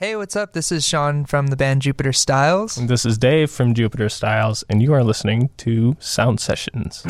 [0.00, 0.52] Hey, what's up?
[0.52, 2.78] This is Sean from the band Jupiter Styles.
[2.78, 7.02] And this is Dave from Jupiter Styles, and you are listening to Sound Sessions.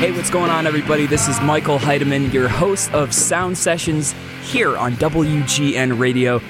[0.00, 1.04] Hey, what's going on, everybody?
[1.04, 4.14] This is Michael Heidemann, your host of Sound Sessions
[4.44, 6.40] here on WGN Radio.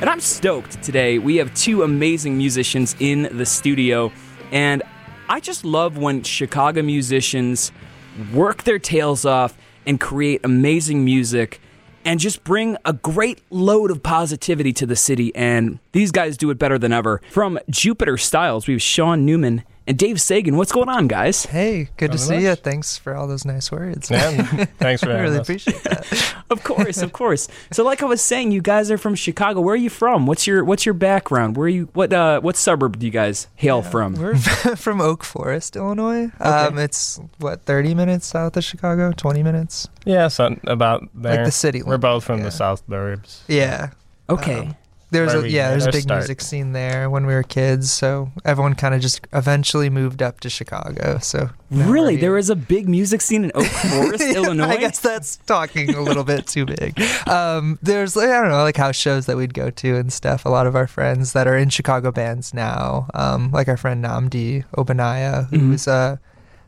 [0.00, 1.18] And I'm stoked today.
[1.18, 4.10] We have two amazing musicians in the studio.
[4.50, 4.82] And
[5.28, 7.70] I just love when Chicago musicians
[8.32, 9.56] work their tails off
[9.86, 11.60] and create amazing music
[12.04, 15.34] and just bring a great load of positivity to the city.
[15.34, 17.20] And these guys do it better than ever.
[17.30, 20.56] From Jupiter Styles, we have Sean Neumann and Dave Sagan.
[20.56, 21.46] What's going on, guys?
[21.46, 22.42] Hey, good to see much.
[22.42, 22.54] you.
[22.56, 24.10] Thanks for all those nice words.
[24.10, 24.30] Yeah,
[24.78, 25.48] thanks for I really us.
[25.48, 26.34] appreciate that.
[26.50, 27.46] Of course, of course.
[27.72, 29.60] So, like I was saying, you guys are from Chicago.
[29.60, 30.24] Where are you from?
[30.24, 31.58] What's your What's your background?
[31.58, 31.90] Where are you?
[31.92, 34.14] What uh, What suburb do you guys hail from?
[34.14, 34.34] We're
[34.76, 36.30] from Oak Forest, Illinois.
[36.40, 39.88] Um, it's what 30 minutes south of Chicago, 20 minutes.
[40.06, 41.36] Yeah, so about there.
[41.36, 42.44] Like the city We're both from yeah.
[42.44, 43.42] the South Burbs.
[43.46, 43.90] Yeah.
[44.30, 44.60] Okay.
[44.60, 44.76] Um,
[45.10, 46.20] There's Where a, yeah, made there's a big start.
[46.20, 47.90] music scene there when we were kids.
[47.90, 51.18] So everyone kind of just eventually moved up to Chicago.
[51.22, 54.66] So really, there was a big music scene in Oak Forest, Illinois.
[54.66, 57.00] I guess that's talking a little bit too big.
[57.26, 60.44] Um, there's like, I don't know like house shows that we'd go to and stuff.
[60.44, 64.04] A lot of our friends that are in Chicago bands now, um, like our friend
[64.04, 66.20] Nnamdi Ogbonnaya, who's a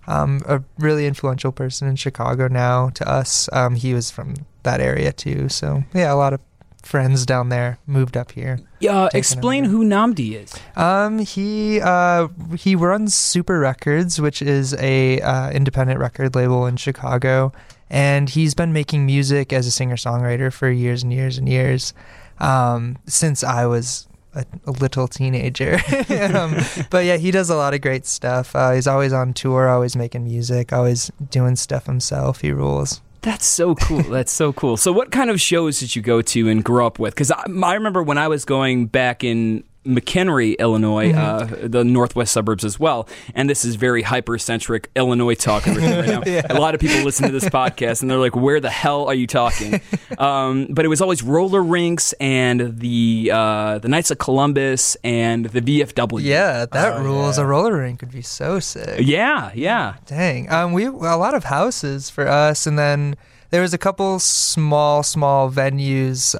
[0.06, 3.48] um, a really influential person in Chicago now to us.
[3.52, 5.48] Um, he was from that area too.
[5.48, 6.40] So yeah, a lot of
[6.86, 8.60] friends down there moved up here.
[8.88, 10.54] Uh, explain who Nnamdi is.
[10.76, 16.76] Um, he uh, he runs Sooper Records, which is a uh, independent record label in
[16.76, 17.52] Chicago,
[17.88, 21.92] and he's been making music as a singer songwriter for years and years and years,
[22.38, 24.06] um, since I was.
[24.32, 25.74] A, a little teenager,
[26.36, 26.54] um,
[26.88, 28.54] but yeah, he does a lot of great stuff.
[28.54, 32.40] Uh, he's always on tour, always making music, always doing stuff himself.
[32.40, 33.00] He rules.
[33.22, 34.02] That's so cool.
[34.10, 34.76] That's so cool.
[34.76, 37.14] So, what kind of shows did you go to and grow up with?
[37.14, 42.32] Because I, I remember when I was going back in McHenry, Illinois, uh, the northwest
[42.32, 43.08] suburbs as well.
[43.34, 46.22] And this is very hypercentric Illinois talk right now.
[46.26, 46.42] Yeah.
[46.50, 49.14] A lot of people listen to this podcast and they're like, "Where the hell are
[49.14, 49.80] you talking?"
[50.18, 55.46] um, but it was always roller rinks and the uh, the Knights of Columbus and
[55.46, 56.22] the VFW.
[56.22, 57.38] Yeah, that Oh, rules.
[57.38, 57.44] yeah.
[57.44, 59.00] A roller rink would be so sick.
[59.00, 59.94] yeah, yeah.
[60.06, 60.50] Dang.
[60.52, 63.16] Um, we a lot of houses for us, and then
[63.48, 66.34] there was a couple small, small venues.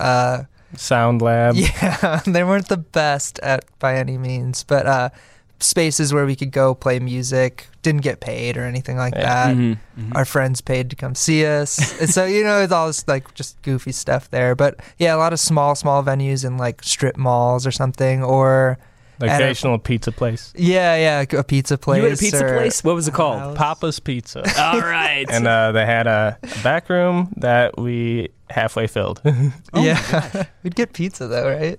[0.77, 1.55] Sound Lab.
[1.57, 5.11] yeah, they weren't the best at by any means, but uh,
[5.59, 7.67] spaces where we could go play music.
[7.83, 9.23] Didn't get paid or anything like Yeah.
[9.23, 9.57] that.
[9.57, 10.13] Mhm, mhm.
[10.15, 13.33] Our friends paid to come see us, and so you know it's all this, like
[13.35, 14.55] just goofy stuff there.
[14.55, 18.79] But yeah, a lot of small, small venues in like strip malls or something, or
[19.19, 20.53] The At a- occasional pizza place.
[20.57, 21.99] yeah, yeah, a pizza place.
[22.03, 22.83] You had a pizza or place?
[22.85, 23.39] What was it called?
[23.39, 23.57] house.
[23.57, 24.41] Papa's Pizza.
[24.63, 25.27] All right.
[25.31, 29.21] and uh, they had a, a back room that we halfway filled.
[29.73, 31.79] Oh yeah, we'd get pizza though, right?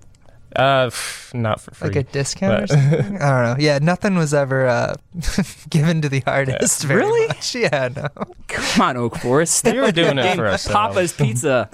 [0.55, 1.87] uh, pff, not for free.
[1.87, 3.21] like a discount or something.
[3.21, 3.55] I don't know.
[3.57, 4.95] Yeah, nothing was ever uh,
[5.69, 6.83] given to the artist.
[6.83, 7.27] Very Really?
[7.27, 7.55] much.
[7.55, 8.07] Yeah, no.
[8.49, 9.63] Come on, Oak Forest.
[9.65, 10.73] We were doing it for ourselves.
[10.75, 11.69] Papa's Pizza.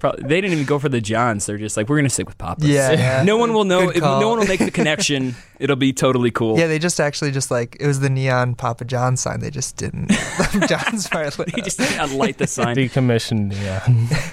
[0.00, 1.46] Probably, they didn't even go for the Johns.
[1.46, 2.64] They're just like, we're gonna stick with Papa's.
[2.68, 3.22] Yeah, yeah.
[3.22, 3.86] No one will know.
[3.86, 5.36] Good If, no one will make the connection.
[5.62, 6.58] It'll be totally cool.
[6.58, 9.38] Yeah, they just actually just like it was the neon Papa John sign.
[9.38, 10.10] They just didn't.
[10.68, 11.38] John's part.
[11.38, 12.74] lit They just didn't light the sign.
[12.74, 13.54] Decommissioned.
[13.62, 13.86] Yeah.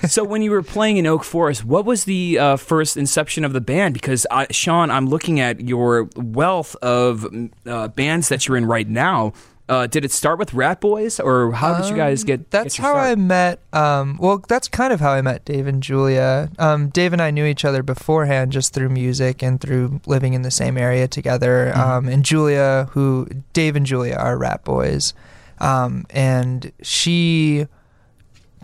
[0.07, 3.53] so when you were playing in Oak Forest, what was the uh, first inception of
[3.53, 3.93] the band?
[3.93, 7.27] Because I, Sean, I'm looking at your wealth of
[7.67, 9.33] uh, bands that you're in right now.
[9.69, 12.49] Uh, did it start with Ratboys, or how did you guys Um, get?
[12.51, 13.59] That's get your how I met.
[13.71, 16.49] Um, well, that's kind of how I met Dave and Julia.
[16.57, 20.41] Um, Dave and I knew each other beforehand just through music and through living in
[20.41, 21.71] the same area together.
[21.73, 21.79] Mm-hmm.
[21.91, 25.13] Um, and Julia, who Dave and Julia are Ratboys,
[25.59, 27.67] um, and she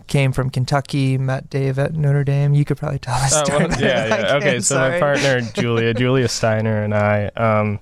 [0.08, 1.18] came from Kentucky.
[1.18, 2.52] Met Dave at Notre Dame.
[2.54, 3.66] You could probably tell the Oh, story.
[3.68, 4.36] well, yeah, better than yeah.
[4.38, 7.78] Okay, can, so my partner Julia, Julia Steiner, and I, um,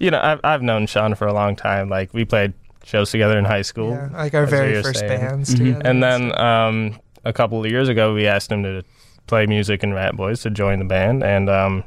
[0.00, 1.88] you know, I've I've known Sean for a long time.
[1.88, 2.52] Like we played
[2.84, 5.20] shows together in high school, Yeah, like our very first saying.
[5.20, 5.58] bands Mhm.
[5.58, 5.82] together.
[5.84, 8.82] and then um, a couple of years ago, we asked him to
[9.26, 11.84] play music in Ratboys to join the band, and um,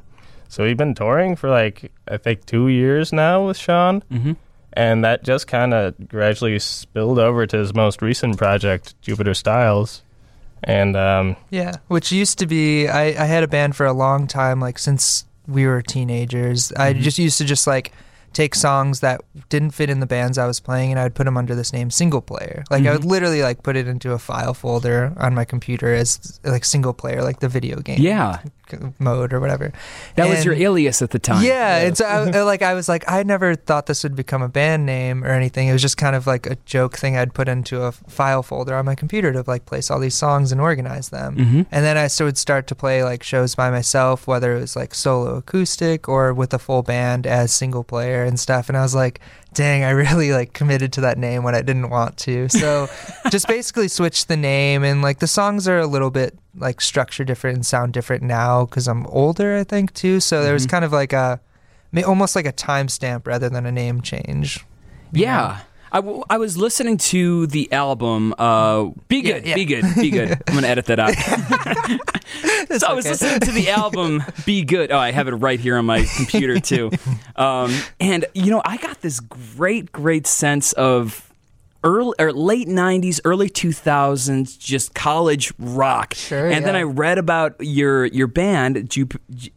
[0.47, 4.35] so we've been touring for like I think two years now with Sean, Mhm.
[4.73, 10.01] and that just kind of gradually spilled over to his most recent project, Jupiter Styles,
[10.63, 14.25] and um, Yeah, which used to be I, I had a band for a long
[14.25, 16.73] time, like since we were teenagers.
[16.75, 17.01] I Mhm.
[17.01, 17.91] just used to just like
[18.37, 19.19] take songs that
[19.49, 21.73] didn't fit in the bands I was playing and I would put them under this
[21.73, 22.63] name single player.
[22.69, 23.09] Like I would Mm-hmm.
[23.15, 27.23] literally like put it into a file folder on my computer as like single player,
[27.23, 28.39] like the video game Yeah.
[28.99, 29.71] mode or whatever.
[30.15, 31.43] That was your alias at the time.
[31.43, 34.49] yeah, and so I, like I was like I never thought this would become a
[34.49, 35.67] band name or anything.
[35.69, 38.75] It was just kind of like a joke thing I'd put into a file folder
[38.75, 41.37] on my computer to like place all these songs and organize them.
[41.37, 41.65] Mhm.
[41.71, 44.75] And then I so would start to play like shows by myself, whether it was
[44.75, 48.69] like solo acoustic or with a full band as single player and stuff.
[48.69, 49.19] And I was like,
[49.53, 52.49] dang, I really like committed to that name when I didn't want to.
[52.49, 52.87] So
[53.31, 57.23] just basically switched the name and like the songs are a little bit like structure
[57.23, 60.19] different and sound different now because I'm older, I think too.
[60.19, 60.71] So there was mm-hmm.
[60.71, 61.39] kind of like a
[62.05, 64.65] almost like a timestamp rather than a name change.
[65.11, 65.61] Yeah.
[65.91, 69.55] I, w- I was listening to the album uh, Be Good, yeah.
[69.55, 70.31] Be Good, Be Good.
[70.47, 71.15] I'm going to edit that out.
[72.77, 74.91] So I was listening to the album Be Good.
[74.91, 76.91] Oh, I have it right here on my computer too.
[77.37, 81.31] Um, and you know, I got this great, great sense of
[81.83, 86.13] early or late '90s, early 2000s, just college rock.
[86.15, 86.75] Sure, And then.
[86.75, 88.93] I read about your your band,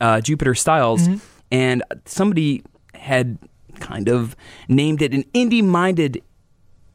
[0.00, 1.17] uh, Jupiter Styles, Mm-hmm.
[1.50, 2.62] and somebody
[2.94, 3.37] had
[3.81, 4.37] kind of
[4.69, 6.23] named it an indie-minded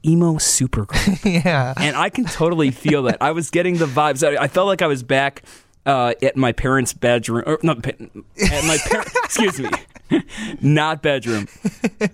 [0.05, 1.73] emo supergroup yeah.
[1.77, 3.17] and I can totally feel that.
[3.21, 4.25] I was getting the vibes.
[4.25, 5.43] I, I felt like I was back
[5.85, 7.99] uh, at my parents' bedroom, or not at
[8.65, 9.69] my par- excuse me,
[10.61, 11.47] not bedroom.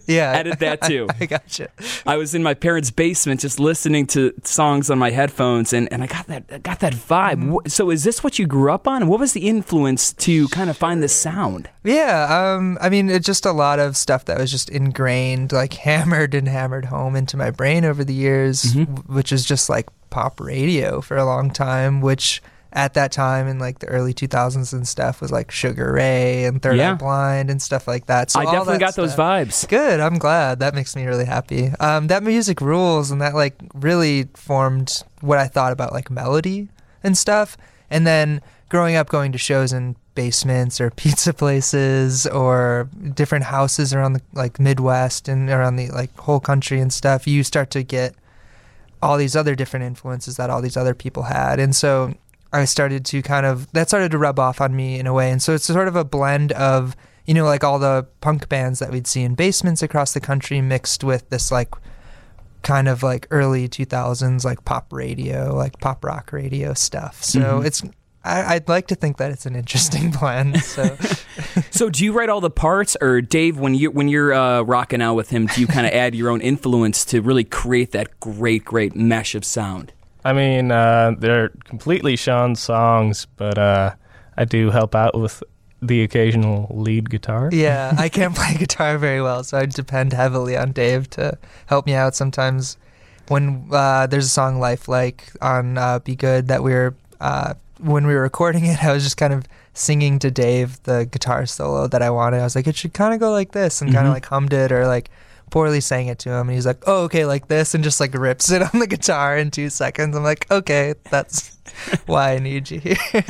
[0.08, 0.32] Yeah.
[0.34, 1.08] Edit that too.
[1.20, 1.70] I gotcha.
[2.06, 6.04] I was in my parents' basement just listening to songs on my headphones, and, and
[6.04, 7.50] I got that I got that vibe.
[7.66, 9.08] Wh- So, is this what you grew up on?
[9.08, 11.70] What was the influence to kind of find this sound?
[11.84, 15.74] Yeah, um, I mean, it's just a lot of stuff that was just ingrained, like
[15.74, 19.08] hammered and hammered home into my brain over the years, Mhm.
[19.08, 22.42] which is just like pop radio for a long time, which
[22.74, 26.62] at that time in like the early 2000s and stuff was like Sugar Ray and
[26.62, 26.92] Third Yeah.
[26.92, 28.32] Eye Blind and stuff like that.
[28.32, 29.68] So I definitely that got those vibes.
[29.68, 30.00] Good.
[30.00, 30.60] I'm glad.
[30.60, 31.72] That makes me really happy.
[31.80, 36.70] Um, that music rules, and that like really formed what I thought about like melody
[37.04, 37.58] and stuff.
[37.90, 43.94] And then growing up, going to shows in basements or pizza places or different houses
[43.94, 47.84] around the like Midwest and around the like whole country and stuff, you start to
[47.84, 48.16] get
[49.02, 51.60] all these other different influences that all these other people had.
[51.60, 52.14] And so
[52.53, 55.31] I started to kind of that started to rub off on me in a way.
[55.31, 56.95] And so it's sort of a blend of
[57.25, 60.59] you know like all the punk bands that we'd see in basements across the country
[60.62, 61.69] mixed with this like
[62.63, 67.24] kind of like early 2000s like pop radio, like pop rock radio stuff.
[67.24, 67.65] So Mhm.
[67.65, 67.83] it's
[68.24, 70.62] I, I'd like to think that it's an interesting blend.
[70.62, 70.95] So
[71.71, 75.01] So, do you write all the parts, or Dave, when you when you're uh, rocking
[75.01, 78.19] out with him, do you kind of add your own influence to really create that
[78.19, 79.92] great, great mesh of sound?
[80.24, 83.96] I mean, uh, they're completely Sean's songs, but uh,
[84.38, 85.44] I do help out with
[85.82, 87.50] the occasional lead guitar.
[87.52, 91.86] yeah, I can't play guitar very well, so I depend heavily on Dave to help
[91.86, 92.78] me out sometimes.
[93.28, 97.56] When uh, there's a song "Life Like" on uh, "Be Good" that we were uh,
[97.80, 101.46] when we were recording it, I was just kind of singing to Dave the guitar
[101.46, 102.42] solo that I wanted.
[102.42, 104.54] I was like, it should kind of go like this, and kind of like hummed
[104.54, 105.10] it or like
[105.51, 108.13] poorly sang it to him, and he's like, oh, okay, like this, and just like
[108.15, 110.15] rips it on the guitar in two seconds.
[110.15, 111.57] I'm like, okay, that's
[112.07, 112.98] why I need you here.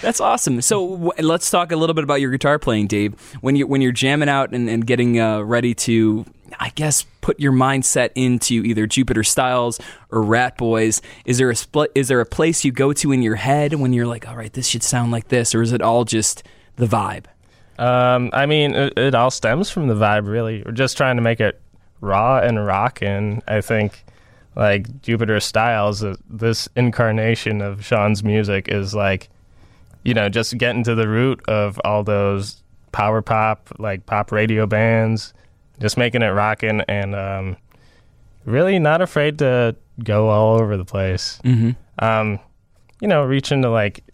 [0.00, 0.60] That's awesome.
[0.60, 3.14] So w- let's talk a little bit about your guitar playing, Dave.
[3.40, 6.26] When you when you're jamming out and, and getting uh, ready to,
[6.60, 9.80] I guess, put your mindset into either Jupiter Styles
[10.10, 11.00] or Ratboys.
[11.24, 11.90] Is there a split?
[11.94, 14.52] Is there a place you go to in your head when you're like, all right,
[14.52, 16.42] this should sound like this, or is it all just
[16.76, 17.24] the vibe?
[17.78, 20.62] Um, I mean, it, it all stems from the vibe, really.
[20.64, 21.60] We're just trying to make it
[22.00, 23.42] raw and rockin'.
[23.48, 24.04] I think,
[24.56, 29.28] like Jupiter Styles, uh, this incarnation of Sean's music is like,
[30.04, 32.62] you know, just getting to the root of all those
[32.92, 35.34] power pop, like pop radio bands,
[35.80, 37.56] just making it rockin' and um,
[38.44, 41.40] really not afraid to go all over the place.
[41.44, 41.72] Mm-hmm.
[42.04, 42.38] Um,
[43.00, 44.04] you know, reaching to like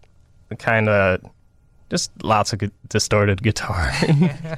[0.59, 1.21] kind of
[1.91, 3.93] just lots of distorted guitar.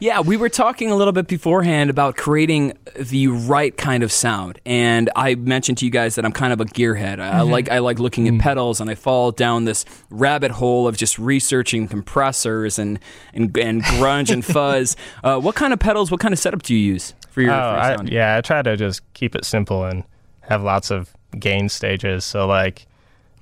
[0.00, 4.60] Yeah, we were talking a little bit beforehand about creating the right kind of sound,
[4.66, 7.20] and I mentioned to you guys that I'm kind of a gearhead.
[7.20, 10.88] I, I like I like looking at pedals, and I fall down this rabbit hole
[10.88, 12.98] of just researching compressors and
[13.32, 14.96] and, and grunge and fuzz.
[15.22, 16.10] Uh, what kind of pedals?
[16.10, 18.40] What kind of setup do you use for your, Oh, for your I, yeah, I
[18.40, 20.04] try to just keep it simple and
[20.40, 22.24] have lots of gain stages.
[22.24, 22.86] So like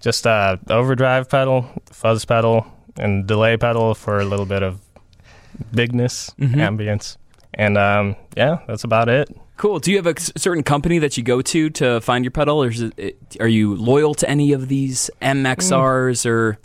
[0.00, 2.66] just uh overdrive pedal, fuzz pedal,
[2.96, 4.80] and delay pedal for a little bit of
[5.74, 6.54] bigness, Mhm.
[6.56, 7.16] ambience.
[7.54, 9.28] And um yeah, that's about it.
[9.56, 9.78] Cool.
[9.78, 12.68] Do you have a certain company that you go to to find your pedal, or
[12.68, 16.58] is it, are you loyal to any of these MXRs or?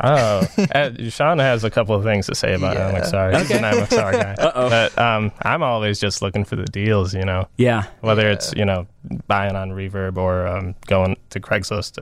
[0.00, 2.92] Oh, uh, Sean has a couple of things to say about Yeah.
[2.92, 3.36] MXR.
[3.36, 4.34] He's an MXR guy.
[4.38, 4.70] Uh-oh.
[4.70, 7.82] But um, I'm always just looking for the deals, you know, Yeah.
[8.00, 8.34] whether Yeah.
[8.34, 8.86] it's, you know,
[9.26, 11.98] buying on Reverb or um, going to Craigslist,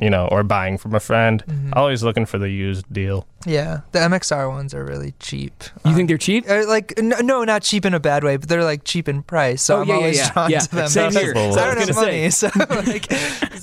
[0.00, 1.42] you know, or buying from a friend.
[1.46, 1.70] Mhm.
[1.74, 3.26] Always looking for the used deal.
[3.46, 5.52] Yeah, the MXR ones are really cheap.
[5.84, 6.44] You Uh, think they're cheap?
[6.50, 9.22] uh, like n- no, not cheap in a bad way, but they're like cheap in
[9.22, 9.62] price.
[9.62, 10.32] So Oh, I'm yeah, yeah, always yeah.
[10.32, 10.88] drawn Yeah, to them.
[10.88, 11.32] same because here.
[11.36, 13.06] I I don't have money, so like,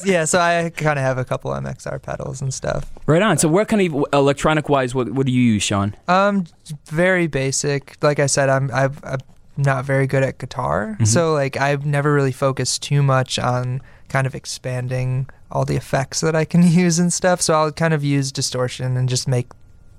[0.06, 0.25] yeah.
[0.25, 2.86] So I kind of have a couple MXR pedals and stuff.
[3.06, 3.38] Right on.
[3.38, 5.96] So, what kind of electronic wise, what, what do you use, Sean?
[6.08, 6.46] Um,
[6.88, 7.98] very basic.
[8.01, 9.20] Like I said, I'm I've, I'm
[9.58, 11.08] not very good at guitar, Mhm.
[11.08, 16.20] so like I've never really focused too much on kind of expanding all the effects
[16.22, 17.42] that I can use and stuff.
[17.42, 19.48] So I'll kind of use distortion and just make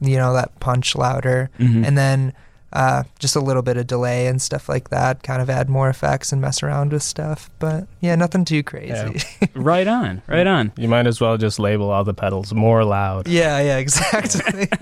[0.01, 1.87] you know that punch louder, Mhm.
[1.87, 2.35] and then
[2.77, 5.23] uh, just a little bit of delay and stuff like that.
[5.23, 7.49] Kind of add more effects and mess around with stuff.
[7.59, 9.23] But yeah, nothing too crazy.
[9.55, 10.21] right on.
[10.27, 10.73] Right on.
[10.77, 13.29] You might as well just label all the pedals more loud.
[13.29, 14.69] Yeah, yeah, exactly.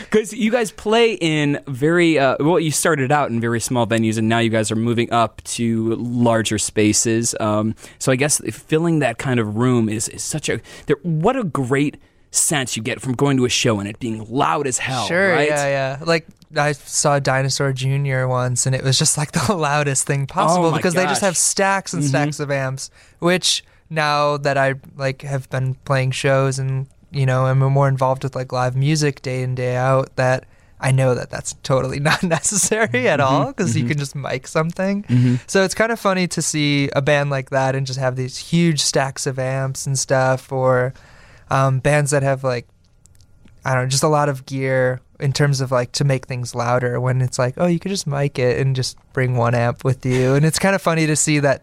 [0.00, 2.58] Because you guys play in very uh, well.
[2.58, 5.94] You started out in very small venues, and now you guys are moving up to
[5.94, 7.36] larger spaces.
[7.38, 10.60] Um, so I guess filling that kind of room is, is such a
[11.02, 11.98] what a great
[12.30, 15.06] sense you get from going to a show and it being loud as hell.
[15.06, 15.48] Sure, right?
[15.48, 16.04] yeah, yeah.
[16.04, 18.26] Like I saw Dinosaur Jr.
[18.26, 21.36] once, and it was just like the loudest thing possible Oh because they just have
[21.36, 22.08] stacks and Mhm.
[22.08, 22.90] stacks of amps.
[23.18, 28.22] Which now that I like have been playing shows and you know am more involved
[28.22, 30.44] with like live music day in day out, that
[30.80, 33.88] I know that that's totally not necessary at all because you mhm.
[33.88, 35.02] can just mic something.
[35.08, 38.14] hmm So it's kind of funny to see a band like that and just have
[38.16, 40.94] these huge stacks of amps and stuff, or
[41.50, 42.66] um, bands that have like
[43.64, 46.54] I don't know, just a lot of gear in terms of like to make things
[46.54, 47.00] louder.
[47.00, 50.04] When it's like, oh, you could just mic it and just bring one amp with
[50.06, 51.62] you, and it's kind of funny to see that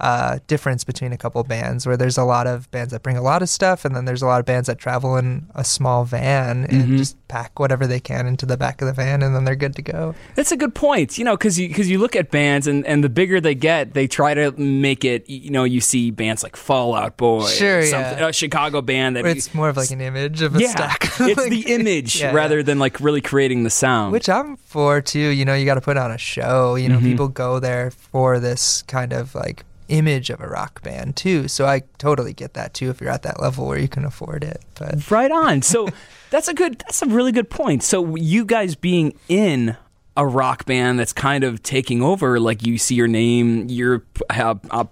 [0.00, 3.22] uh, difference between a couple bands where there's a lot of bands that bring a
[3.22, 6.04] lot of stuff, and then there's a lot of bands that travel in a small
[6.04, 6.98] van and Mhm.
[6.98, 9.74] just pack whatever they can into the back of the van, and then they're good
[9.76, 10.14] to go.
[10.34, 11.18] That's a good point.
[11.18, 13.94] You know, because you because you look at bands and, and the bigger they get,
[13.94, 15.28] they try to make it.
[15.28, 17.90] You know, you see bands like Fall Out Boy, Sure, yeah.
[17.90, 20.70] something, a Chicago band that Where it's more of like an image of a yeah,
[20.70, 21.04] stack.
[21.20, 22.62] it's Like- the image Yeah, rather yeah.
[22.64, 24.12] than like really creating the sound.
[24.12, 25.18] Which I'm for too.
[25.18, 26.74] You know, you got to put on a show.
[26.74, 27.02] You know, Mhm.
[27.04, 31.48] people go there for this kind of like image of a rock band too.
[31.48, 32.90] So I totally get that too.
[32.90, 35.62] If you're at that level where you can afford it, but Right on.
[35.62, 35.88] So
[36.30, 36.78] that's a good.
[36.80, 37.82] That's a really good point.
[37.82, 39.76] So you guys being in
[40.16, 44.54] a rock band that's kind of taking over, like you see your name, you're uh,
[44.70, 44.84] uh,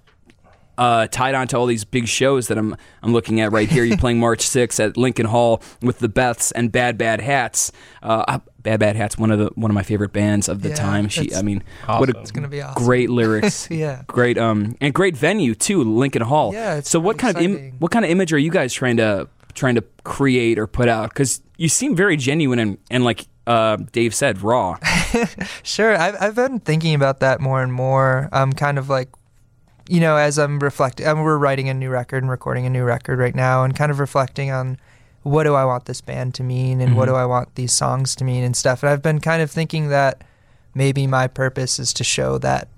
[0.78, 3.84] uh, tied on to all these big shows that I'm I'm looking at right here.
[3.84, 7.70] You're playing March 6th at Lincoln Hall with the Beths and Bad Bad Hats.
[8.02, 10.74] Uh, Bad Bad Hats, one of the one of my favorite bands of the Yeah,
[10.74, 11.08] time.
[11.08, 12.82] She, I mean, what a it's gonna be awesome.
[12.84, 13.68] great lyrics.
[13.70, 14.02] yeah.
[14.06, 16.52] Great um and great venue too, Lincoln Hall.
[16.52, 18.96] Yeah, it's so what kind of Im- what kind of image are you guys trying
[18.96, 21.10] to trying to create or put out?
[21.10, 24.76] Because you seem very genuine and, and like uh, Dave said, raw.
[25.62, 28.28] Sure, I've I've been thinking about that more and more.
[28.32, 29.08] Um, kind of like,
[29.88, 32.84] you know, as I'm reflecting, um, we're writing a new record and recording a new
[32.84, 34.78] record right now, and kind of reflecting on
[35.22, 37.12] what do I want this band to mean, and what Mhm.
[37.12, 38.82] do I want these songs to mean, and stuff.
[38.82, 40.22] And I've been kind of thinking that
[40.74, 42.68] maybe my purpose is to show that,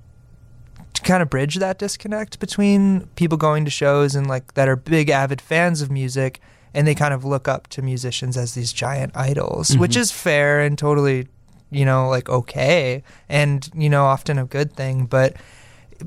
[0.94, 4.76] to kind of bridge that disconnect between people going to shows and like that are
[4.76, 6.40] big avid fans of music.
[6.74, 10.00] And they kind of look up to musicians as these giant idols, which Mhm.
[10.00, 11.28] is fair and totally
[11.68, 15.04] you know, like okay and, you know, often a good thing.
[15.04, 15.34] But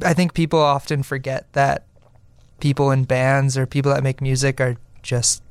[0.04, 1.86] I think people often forget that
[2.60, 5.42] people in bands or people that make music are just,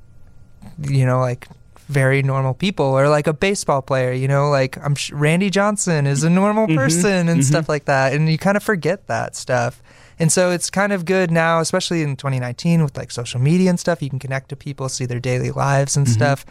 [0.83, 1.49] you know, like
[1.88, 6.07] very normal people or like a baseball player, you know, like I'm sh- Randy Johnson
[6.07, 7.45] is a normal Mhm, person and mhm.
[7.45, 8.12] stuff like that.
[8.12, 9.83] And you kind of forget that stuff.
[10.18, 13.80] And so it's kind of good now, especially in 2019 with like social media and
[13.80, 14.02] stuff.
[14.02, 16.11] You can connect to people, see their daily lives and Mhm.
[16.11, 16.45] stuff.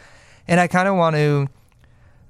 [0.47, 1.49] And I kind of want to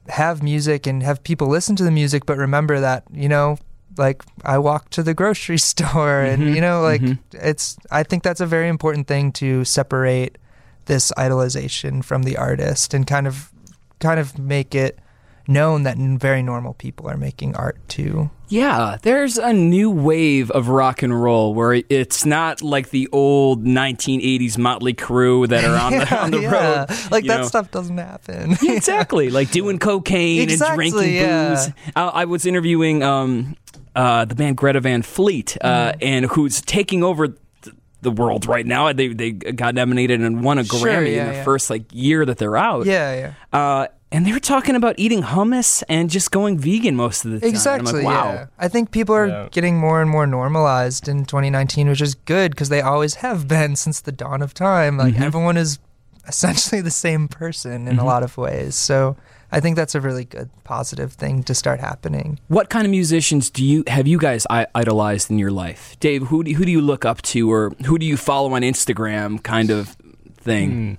[0.09, 3.57] have music and have people listen to the music, but remember that, you know,
[3.97, 7.19] like I walk to the grocery store and, you know, like mhm.
[7.33, 10.37] it's, I think that's a very important thing to separate
[10.85, 13.51] this idolization from the artist and kind of,
[13.99, 14.99] kind of make it
[15.47, 18.29] known that very normal people are making art too.
[18.49, 23.65] Yeah, there's a new wave of rock and roll where it's not like the old
[23.65, 27.11] 1980s Motley Crue that are on the on the Yeah, road.
[27.11, 27.47] Like that know.
[27.47, 28.55] stuff doesn't happen.
[28.61, 31.49] Yeah, exactly, like doing cocaine Exactly, and drinking yeah.
[31.55, 31.69] booze.
[31.95, 33.57] I, I was interviewing um,
[33.95, 35.97] uh, the band Greta Van Fleet, uh, Mm-hmm.
[36.01, 37.27] and who's taking over.
[37.27, 41.13] th- The world right now, they they got nominated and won a Sure, Grammy in
[41.15, 41.43] yeah, the yeah.
[41.43, 42.85] first like year that they're out.
[42.85, 43.59] yeah, yeah.
[43.59, 47.39] Uh, and they were talking about eating hummus and just going vegan most of the
[47.41, 47.49] time.
[47.49, 47.99] Exactly.
[47.99, 48.31] I'm like, wow.
[48.33, 48.45] Yeah.
[48.57, 49.47] I think people are Yeah.
[49.51, 53.75] getting more and more normalized in 2019, which is good because they always have been
[53.83, 54.97] since the dawn of time.
[54.97, 55.21] Like Mhm.
[55.21, 55.79] everyone is
[56.27, 58.01] essentially the same person in Mhm.
[58.01, 58.75] a lot of ways.
[58.75, 59.15] So
[59.51, 62.37] I think that's a really good positive thing to start happening.
[62.49, 66.23] What kind of musicians do you have you guys I- idolized in your life, Dave?
[66.27, 69.41] Who do, who do you look up to, or who do you follow on Instagram,
[69.43, 69.95] kind of
[70.41, 70.69] thing?
[70.71, 70.93] Hmm.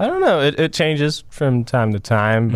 [0.00, 0.40] I don't know.
[0.40, 2.52] It, it changes from time to time, Mhm.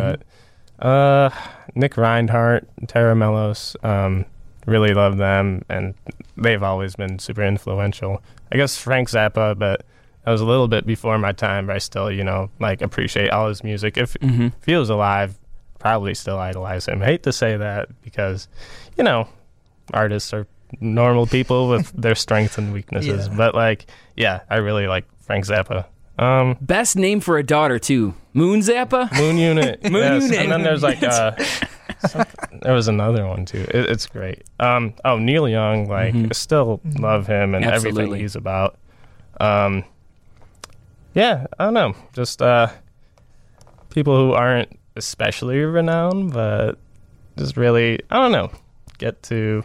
[0.78, 1.30] but uh,
[1.74, 4.24] Nick Reinhardt, Tera Melos, um,
[4.66, 5.94] really love them, and
[6.36, 8.22] they've always been super influential.
[8.50, 9.84] I guess Frank Zappa, but
[10.24, 11.66] that was a little bit before my time.
[11.66, 13.96] But I still, you know, like appreciate all his music.
[13.98, 14.46] If Mm-hmm.
[14.58, 15.38] if he was alive,
[15.78, 17.02] probably still idolize him.
[17.02, 18.48] I hate to say that because,
[18.96, 19.28] you know,
[19.92, 20.46] artists are
[20.80, 23.28] normal people with their strengths and weaknesses.
[23.28, 23.34] Yeah.
[23.36, 23.86] But like,
[24.16, 25.84] yeah, I really like Frank Zappa.
[26.18, 29.10] Um, Best name for a daughter too, Moon Zappa.
[29.18, 29.82] Moon Unit.
[29.90, 30.22] Moon yes.
[30.24, 30.38] Unit.
[30.40, 31.32] And then there's like uh,
[32.62, 33.62] there was another one too.
[33.62, 34.44] It, it's great.
[34.60, 36.26] Um, oh Neil Young, like Mhm.
[36.30, 37.00] I still Mhm.
[37.00, 38.20] love him and everything Absolutely.
[38.20, 38.76] he's about.
[39.40, 39.84] Um,
[41.14, 42.68] yeah, I don't know, just uh,
[43.90, 46.78] people who aren't especially renowned, but
[47.36, 48.50] just really, I don't know,
[48.98, 49.64] get to.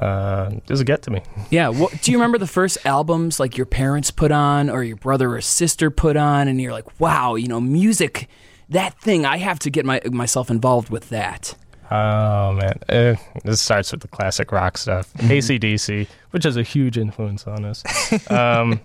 [0.00, 1.20] Uh, just get to me.
[1.50, 1.68] Yeah.
[1.68, 5.34] What, do you remember the first albums like your parents put on, or your brother
[5.34, 8.28] or sister put on, and you're like, wow, you know, music,
[8.70, 11.54] that thing, I have to get my myself involved with that.
[11.90, 15.12] Oh man, uh, this starts with the classic rock stuff.
[15.14, 15.30] Mm-hmm.
[15.30, 17.82] ACDC, which has a huge influence on us.
[18.30, 18.80] um,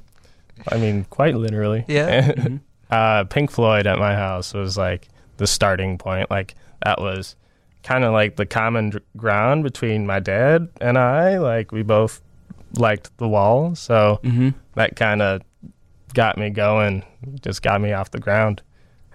[0.70, 1.86] I mean, quite literally.
[1.88, 2.32] Yeah.
[2.34, 2.60] Mhm.
[2.92, 6.30] uh, Pink Floyd at my house was like the starting point.
[6.30, 7.36] Like that was
[7.88, 11.38] kind of like the common ground between my dad and I.
[11.40, 12.22] Like we both
[12.78, 14.50] liked The Wall, so Mm-hmm.
[14.76, 15.42] that kind of
[16.14, 17.04] got me going.
[17.42, 18.62] Just got me off the ground,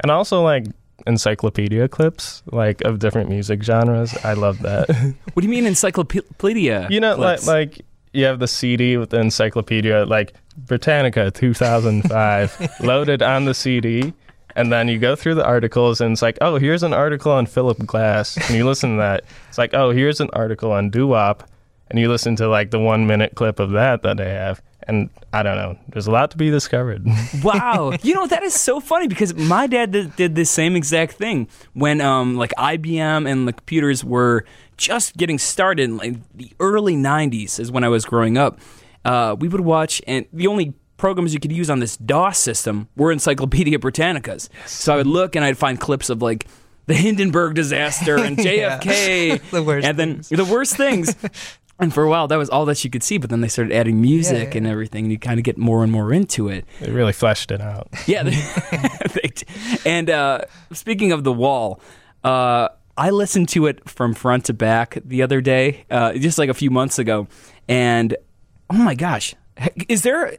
[0.00, 0.64] and also like
[1.06, 4.14] encyclopedia clips like of different music genres.
[4.24, 4.86] I love that.
[5.34, 6.86] What do you mean encyclopedia?
[6.90, 7.80] you know, like like
[8.12, 14.12] you have the CD with the encyclopedia, like Britannica 2005, loaded on the CD,
[14.56, 17.46] and then you go through the articles, and it's like, oh, here's an article on
[17.46, 19.24] Philip Glass, and you listen to that.
[19.48, 21.48] It's like, oh, here's an article on doo wop,
[21.88, 25.10] and you listen to like the one minute clip of that that they have, and
[25.32, 27.06] I don't know, there's a lot to be discovered.
[27.42, 31.14] Wow, you know that is so funny because my dad did, did the same exact
[31.14, 34.44] thing when um like IBM and the computers were
[34.76, 38.60] just getting started in like the early '90s is when I was growing up.
[39.04, 42.86] Uh, we would watch, and the only programs you could use on this DOS system
[42.94, 44.48] were Encyclopedia Britannicas.
[44.66, 46.46] So I would look and I'd find clips of like
[46.86, 48.78] the Hindenburg disaster and Yeah.
[48.78, 50.28] JFK, The worst and then things.
[50.28, 51.16] the worst things.
[51.80, 53.18] And for a while, that was all that you could see.
[53.18, 54.58] But then they started adding music yeah.
[54.58, 56.64] and everything, and you kind of get more and more into it.
[56.80, 57.88] they really fleshed it out.
[58.06, 58.22] Yeah.
[58.22, 58.30] they-
[59.14, 59.32] they
[59.84, 61.80] and uh, speaking of the wall,
[62.22, 66.50] uh, I listened to it from front to back the other day, uh, just like
[66.50, 67.26] a few months ago,
[67.68, 68.14] and
[68.70, 69.34] oh my gosh,
[69.88, 70.36] is there?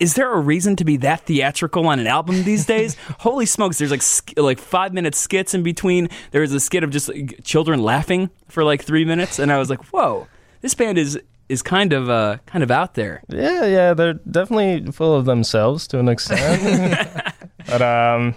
[0.00, 2.96] Is there a reason to be that theatrical on an album these days?
[3.18, 3.78] Holy smokes!
[3.78, 6.08] There's like sk- like five minute skits in between.
[6.30, 9.58] There was a skit of just like, children laughing for like three minutes, and I
[9.58, 10.28] was like, "Whoa,
[10.60, 14.92] this band is is kind of uh kind of out there." Yeah, yeah, they're definitely
[14.92, 17.24] full of themselves to an extent.
[17.66, 18.36] but um,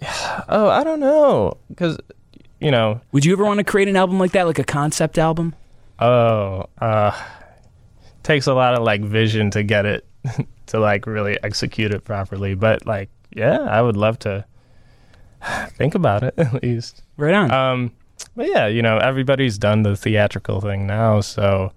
[0.00, 1.98] yeah, oh, I don't know, because
[2.60, 5.18] you know, Would you ever want to create an album like that, like a concept
[5.18, 5.54] album?
[5.98, 7.12] oh, uh,
[8.22, 10.06] takes a lot of like vision to get it
[10.72, 12.54] to like really execute it properly.
[12.54, 14.44] But like, yeah, I would love to
[15.76, 17.02] think about it at least.
[17.16, 17.50] Right on.
[17.50, 17.92] Um,
[18.34, 21.72] but yeah, you know, everybody's done the theatrical thing now, so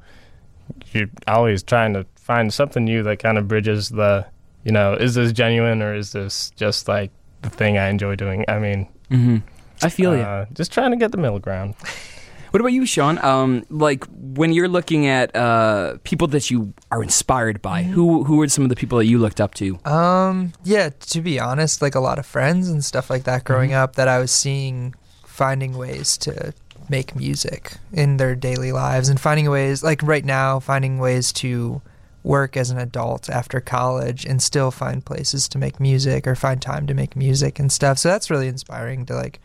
[0.91, 4.25] you're always trying to find something new that kind of bridges the,
[4.63, 8.45] you know, is this genuine or is this just like the thing I enjoy doing?
[8.47, 9.37] I mean, hmm
[9.83, 10.21] I feel you.
[10.23, 11.75] uh, just trying to get the middle ground.
[12.55, 13.17] What about you, Sean?
[13.17, 18.41] Um, like when you're looking at uh, people that you are inspired by, who who
[18.41, 19.77] are some of the people that you looked up to?
[19.83, 23.71] Um, yeah, to be honest, like a lot of friends and stuff like that growing
[23.71, 23.83] Mm-hmm.
[23.83, 26.53] up that I was seeing finding ways to
[26.87, 31.81] make music in their daily lives and finding ways like right now finding ways to
[32.23, 36.61] work as an adult after college and still find places to make music or find
[36.61, 37.97] time to make music and stuff.
[37.97, 39.41] So that's really inspiring to like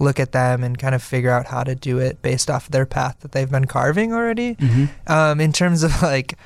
[0.00, 2.86] look at them and kind of figure out how to do it based off their
[2.86, 4.56] path that they've been carving already.
[4.56, 5.12] Mm-hmm.
[5.12, 6.36] um, in terms of like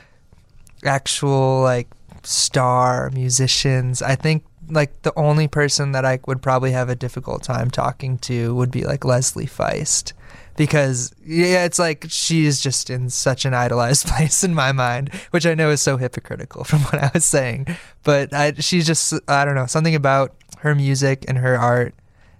[0.84, 1.88] actual like
[2.22, 7.42] star musicians i think like the only person that i would probably have a difficult
[7.42, 10.12] time talking to would be like leslie feist.
[10.56, 15.46] Because yeah it's like she's just in such an idolized place in my mind which
[15.46, 17.66] i know is so hypocritical from what i was saying.
[18.04, 21.94] But I, she's just i don't know something about her music and her art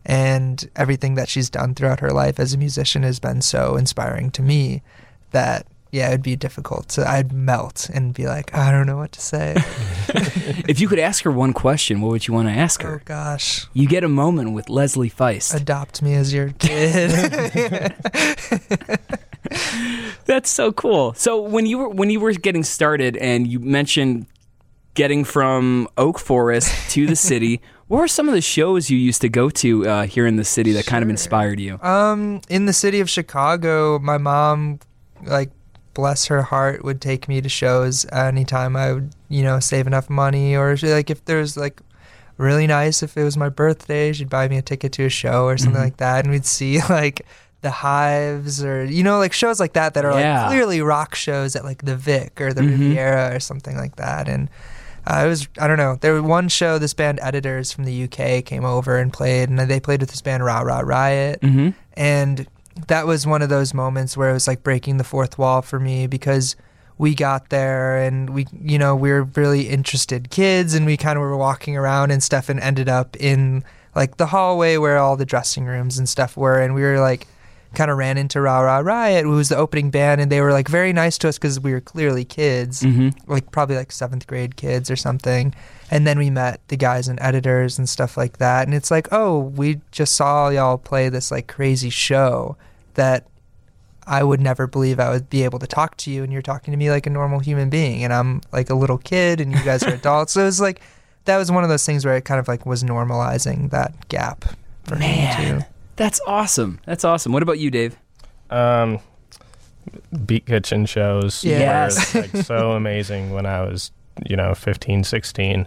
[0.05, 4.31] and everything that she's done throughout her life as a musician has been so inspiring
[4.33, 4.83] to me
[5.31, 6.89] that yeah, it'd be difficult.
[6.91, 9.55] To, I'd melt and be like, I don't know what to say.
[10.69, 12.97] if you could ask her one question, what would you want to ask her?
[12.97, 15.55] oh gosh, You get a moment with Leslie Feist.
[15.55, 17.13] adopt me as your kid.
[20.27, 21.15] That's so cool.
[21.15, 24.27] So when you were when you were getting started and you mentioned
[24.95, 29.21] getting from Oak Forest to the city, what were some of the shows you used
[29.23, 31.79] to go to uh, here in the city that kind of inspired you?
[31.83, 34.81] Um, in the city of Chicago, my mom,
[35.25, 35.51] like,
[35.93, 40.09] bless her heart, would take me to shows anytime I would, you know, save enough
[40.11, 41.81] money, or she, like if there's like
[42.37, 45.45] really nice if it was my birthday, she'd buy me a ticket to a show
[45.45, 45.85] or something Mhm.
[45.85, 47.25] like that, and we'd see like
[47.61, 50.43] the Hives or you know like shows like that that are Yeah.
[50.43, 52.71] like clearly rock shows at like the Vic or the Mhm.
[52.71, 54.49] Riviera or something like that, and.
[55.07, 55.97] Uh, it was I don't know.
[56.01, 56.79] There was one show.
[56.79, 60.23] This band Editors from the UK came over and played, and they played with this
[60.23, 61.71] band Ra Ra Riot, Mm-hmm.
[61.95, 62.47] and
[62.89, 65.79] that was one of those moments where it was like breaking the fourth wall for
[65.79, 66.57] me because
[66.99, 71.17] we got there and we you know we were really interested kids and we kind
[71.17, 73.63] of were walking around and stuff and ended up in
[73.95, 77.27] like the hallway where all the dressing rooms and stuff were and we were like
[77.75, 80.53] kind of ran into Ra Ra Riot who was the opening band and they were
[80.53, 83.31] like very nice to us because we were clearly kids Mm-hmm.
[83.31, 85.55] like probably like seventh grade kids or something.
[85.91, 88.67] And then we met the guys and editors and stuff like that.
[88.67, 92.57] And it's like, oh, we just saw y'all play this like crazy show
[92.95, 93.27] that
[94.07, 96.23] I would never believe I would be able to talk to you.
[96.25, 98.03] And you're talking to me like a normal human being.
[98.03, 100.33] And I'm like a little kid and you guys are adults.
[100.33, 100.81] So it was like,
[101.27, 104.45] that was one of those things where it kind of like was normalizing that gap
[104.85, 105.67] for me Man, too.
[105.97, 106.81] That's awesome.
[106.87, 107.33] That's awesome.
[107.33, 107.97] What about you, Dave?
[108.51, 108.99] Um,
[110.27, 112.15] Beat Kitchen shows Yes.
[112.15, 113.91] were like so amazing when I was,
[114.27, 115.67] you know, 15, 16.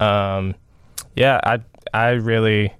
[0.00, 0.54] Um,
[1.16, 1.60] yeah, I
[1.94, 2.72] I really,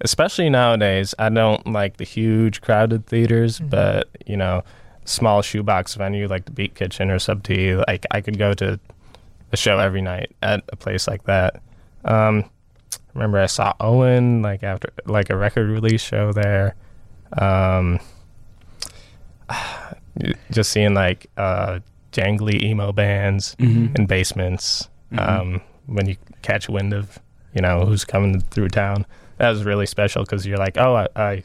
[0.00, 3.70] especially nowadays, I don't like the huge crowded theaters, Mhm.
[3.70, 4.62] but you know,
[5.04, 8.78] small shoebox venue like the Beat Kitchen or Sub T, like I could go to
[9.52, 11.60] a show every night at a place like that.
[12.04, 12.44] Um,
[13.14, 16.74] remember I saw Owen like after like a record release show there.
[17.38, 18.00] Um,
[20.50, 21.80] just seeing like uh,
[22.12, 23.96] jangly emo bands Mm-hmm.
[23.96, 24.88] in basements.
[25.12, 25.28] Mhm.
[25.28, 27.18] Um, when you catch wind of
[27.54, 29.06] you know who's coming through town,
[29.38, 31.44] that was really special because you're like, oh, I, I,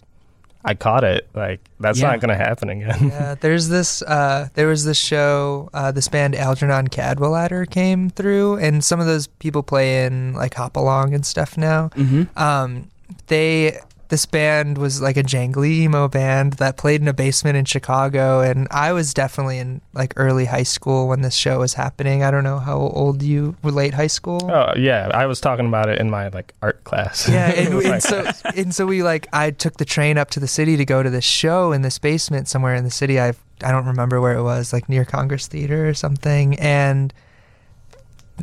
[0.66, 1.28] I caught it.
[1.34, 2.12] Like that's Yeah.
[2.12, 3.08] not gonna happen again.
[3.10, 4.02] yeah, there's this.
[4.02, 5.70] Uh, there was this show.
[5.74, 10.54] Uh, this band Algernon Cadwallader came through, and some of those people play in like
[10.56, 11.90] Hop Along and stuff now.
[11.96, 12.38] Mm-hmm.
[12.38, 12.90] Um,
[13.28, 17.66] they this band was like a jangly emo band that played in a basement in
[17.66, 22.24] Chicago, and I was definitely in like early high school when this show was happening.
[22.24, 24.50] I don't know how old you were, late high school.
[24.52, 27.30] oh yeah, I was talking about it in my like art class.
[27.30, 30.48] Yeah, and, and so and so we like I took the train up to the
[30.48, 33.20] city to go to this show in this basement somewhere in the city.
[33.20, 36.58] I I don't remember where it was, like near Congress Theater or something.
[36.60, 37.14] And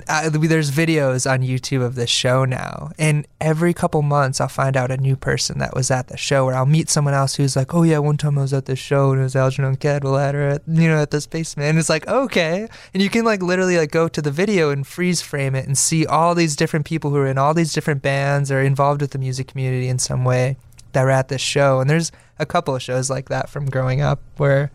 [0.09, 4.77] uh, there's videos on YouTube of this show now, and every couple months I'll find
[4.77, 7.57] out a new person that was at the show, or I'll meet someone else who's
[7.57, 10.49] like, "Oh yeah, one time I was at this show and it was Algernon Cadwallader
[10.49, 13.77] at you know at this basement." And it's like, okay, and you can like literally
[13.77, 17.11] like go to the video and freeze frame it and see all these different people
[17.11, 20.25] who are in all these different bands or involved with the music community in some
[20.25, 20.57] way
[20.93, 21.81] that were at this show.
[21.81, 24.71] And there's a couple of shows like that from growing up where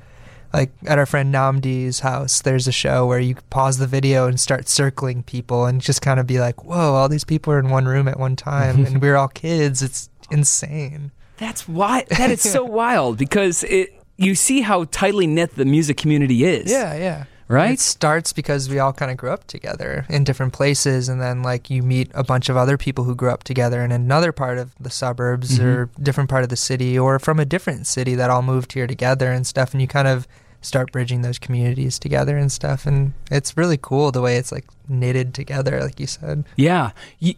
[0.54, 4.40] like at our friend Nnamdi's house, there's a show where you pause the video and
[4.40, 7.70] start circling people and just kind of be like, whoa, all these people are in
[7.70, 9.82] one room at one time and we're all kids.
[9.82, 11.12] It's insane.
[11.38, 15.98] That's why that is so wild because it you see how tightly knit the music
[15.98, 16.70] community is.
[16.70, 17.24] Yeah, yeah.
[17.48, 17.72] Right?
[17.74, 21.44] It starts because we all kind of grew up together in different places, and then
[21.44, 24.58] like you meet a bunch of other people who grew up together in another part
[24.58, 25.64] of the suburbs Mhm.
[25.66, 28.88] or different part of the city or from a different city that all moved here
[28.88, 30.28] together and stuff, and you kind of
[30.62, 34.66] start bridging those communities together and stuff, and it's really cool the way it's like
[34.88, 36.46] knitted together, like you said.
[36.56, 36.92] Yeah.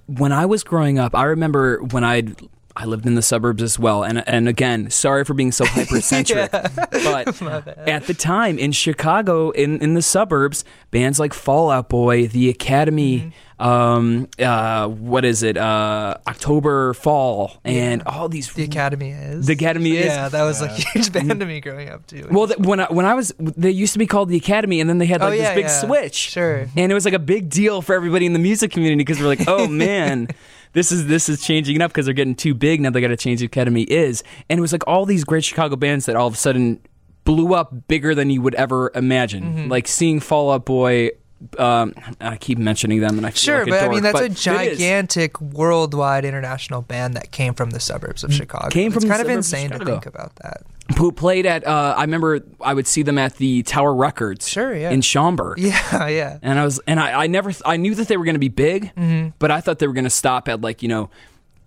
[0.07, 2.35] When I was growing up, I remember when I'd
[2.75, 6.49] I lived in the suburbs as well, and and again, sorry for being so hypercentric,
[6.51, 12.27] but at the time in Chicago, in in the suburbs, bands like Fall Out Boy,
[12.27, 13.63] The Academy, Mm-hmm.
[13.63, 18.51] um, uh, what is it, uh, October Fall, and all these.
[18.53, 19.45] The Academy is.
[19.45, 20.07] The Academy is?
[20.07, 22.27] Yeah, that was like a huge band to me growing up too.
[22.31, 24.89] well, th- when I, when I was, they used to be called the Academy, and
[24.89, 25.81] then they had Oh, like yeah, this big yeah.
[25.81, 26.15] switch.
[26.15, 26.67] Sure.
[26.75, 29.27] and it was like a big deal for everybody in the music community because we're
[29.27, 30.27] like, oh man,
[30.73, 32.89] this is this is changing up because they're getting too big now.
[32.89, 35.75] They got to change the academy is, and it was like all these great Chicago
[35.75, 36.81] bands that all of a sudden
[37.23, 39.43] blew up bigger than you would ever imagine.
[39.43, 39.69] Mm-hmm.
[39.69, 41.11] Like seeing Fall Out Boy.
[41.59, 45.41] Um, I keep mentioning them, and I Sure, like but I mean that's a gigantic
[45.41, 48.69] worldwide international band that came from the suburbs of Chicago.
[48.69, 50.63] Came it's from the kind of insane to think about that.
[50.97, 51.65] Who played at.
[51.65, 54.47] Uh, I remember I would see them at the Tower Records.
[54.47, 54.89] Sure, yeah.
[54.91, 55.57] In Schaumburg.
[55.59, 56.37] Yeah, yeah.
[56.41, 58.39] And I was, and I, I never, th- I knew that they were going to
[58.39, 59.29] be big, Mm-hmm.
[59.39, 61.09] but I thought they were going to stop at like you know,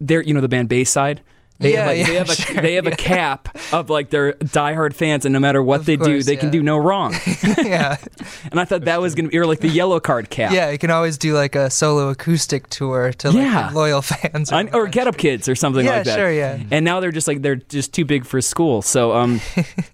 [0.01, 1.23] their, you know, the band Bayside.
[1.59, 4.35] They Yeah, have, like, yeah, they have a they have a cap of like their
[4.35, 7.15] diehard fans, and no matter what Of they do, course, they can do no wrong.
[7.59, 7.97] yeah.
[8.51, 10.53] and I thought that was going to be or like the Yellowcard cap.
[10.53, 13.71] Yeah, you can always do like a solo acoustic tour to like Yeah.
[13.73, 14.53] loyal fans.
[14.53, 15.17] I- or Get Up.
[15.17, 16.17] Kids or something Yeah, like that.
[16.19, 16.59] sure, yeah.
[16.71, 18.83] And now they're just like they're just too big for school.
[18.83, 19.41] So um,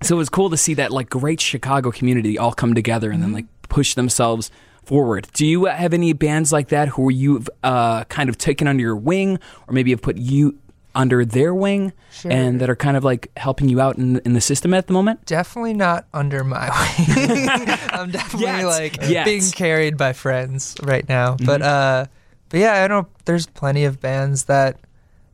[0.03, 3.23] so it was cool to see that like great Chicago community all come together and
[3.23, 3.35] then Mm-hmm.
[3.37, 4.51] like push themselves
[4.85, 5.29] forward.
[5.33, 8.97] Do you have any bands like that who you've uh, kind of taken under your
[8.97, 10.59] wing, or maybe have put you
[10.95, 11.93] under their wing,
[12.25, 14.93] and that are kind of like helping you out in in the system at the
[14.93, 15.25] moment?
[15.27, 16.69] Definitely not under my
[17.09, 17.49] wing.
[17.91, 18.65] I'm definitely Yet.
[18.67, 19.09] like Yet.
[19.09, 19.25] Mm-hmm.
[19.25, 21.37] being carried by friends right now.
[21.45, 22.07] But uh
[22.49, 24.79] but yeah, I don't know there's plenty of bands that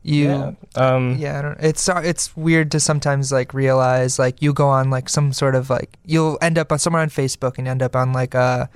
[0.01, 0.51] you Yeah.
[0.75, 4.69] Um, yeah, I don't, it's uh, it's weird to sometimes like realize like you go
[4.69, 7.81] on like some sort of like you'll end up on somewhere on Facebook and end
[7.81, 8.69] up on like a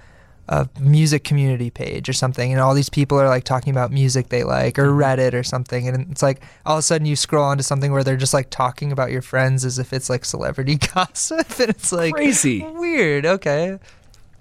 [0.50, 4.28] a music community page or something and all these people are like talking about music
[4.30, 7.46] they like or Reddit or something and it's like all of a sudden you scroll
[7.46, 10.76] onto something where they're just like talking about your friends as if it's like celebrity
[10.94, 12.62] gossip and it's like Crazy.
[12.62, 13.80] weird okay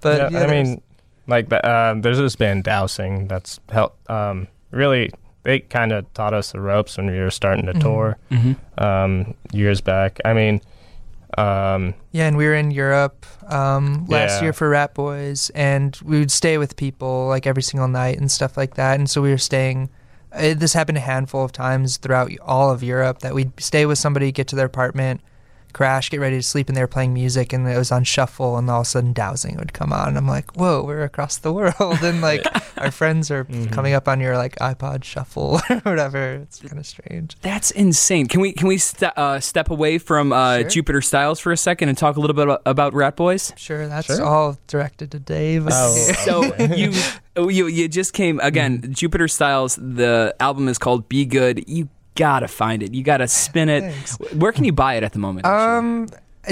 [0.01, 0.81] but yeah, yeah, I mean,
[1.27, 4.09] like the, uh, there's this band Dowsing that's helped.
[4.09, 5.09] Um, really,
[5.43, 7.79] they kind of taught us the ropes when we were starting to Mhm.
[7.81, 8.83] tour Mm-hmm.
[8.83, 10.19] um, years back.
[10.25, 10.59] I mean,
[11.37, 14.43] um, Yeah, and we were in Europe um, last Yeah.
[14.43, 18.57] year for Ratboys, and we would stay with people like every single night and stuff
[18.57, 18.99] like that.
[18.99, 19.89] And so we were staying.
[20.31, 23.97] Uh, this happened a handful of times throughout all of Europe that we'd stay with
[23.99, 25.21] somebody, get to their apartment,
[25.73, 28.57] crash, get ready to sleep, and they were playing music, and it was on shuffle,
[28.57, 30.09] and all of a sudden dowsing would come on.
[30.09, 32.45] and I'm like, whoa, we're across the world, and like
[32.77, 33.71] our friends are Mhm.
[33.71, 36.33] coming up on your like iPod shuffle or whatever.
[36.35, 37.35] It's kind of strange.
[37.41, 38.27] That's insane.
[38.27, 40.69] Can we can we ste- uh, step away from uh, Sure.
[40.69, 43.51] Jupiter Styles for a second and talk a little bit about, about Rat Boys?
[43.57, 44.23] Sure, that's Sure.
[44.23, 45.67] all directed to Dave.
[45.69, 46.11] Oh.
[46.23, 46.91] So you
[47.35, 48.93] oh, you you just came again.
[48.93, 49.75] Jupiter Styles.
[49.75, 51.67] The album is called Be Good.
[51.67, 52.93] You gotta find it.
[52.93, 53.81] You gotta spin it.
[53.91, 54.17] Thanks.
[54.33, 55.45] Where can you buy it at the moment?
[55.45, 55.77] actually?
[55.77, 56.07] Um,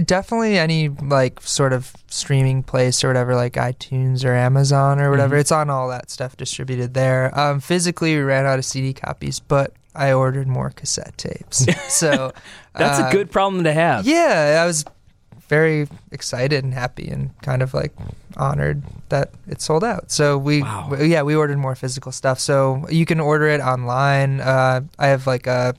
[0.05, 5.35] definitely any like sort of streaming place or whatever, like iTunes or Amazon or whatever.
[5.35, 5.41] Mhm.
[5.41, 7.37] It's on all that stuff distributed there.
[7.37, 11.65] Um, physically, we ran out of CD copies, but I ordered more cassette tapes.
[11.89, 12.31] so
[12.75, 14.05] That's uh, a good problem to have.
[14.07, 14.85] Yeah, I was
[15.51, 17.91] very excited and happy and kind of like
[18.37, 20.07] honored that it sold out.
[20.11, 20.87] So we, Wow.
[20.89, 22.39] w- yeah, we ordered more physical stuff.
[22.39, 24.39] So you can order it online.
[24.39, 25.75] Uh, I have like a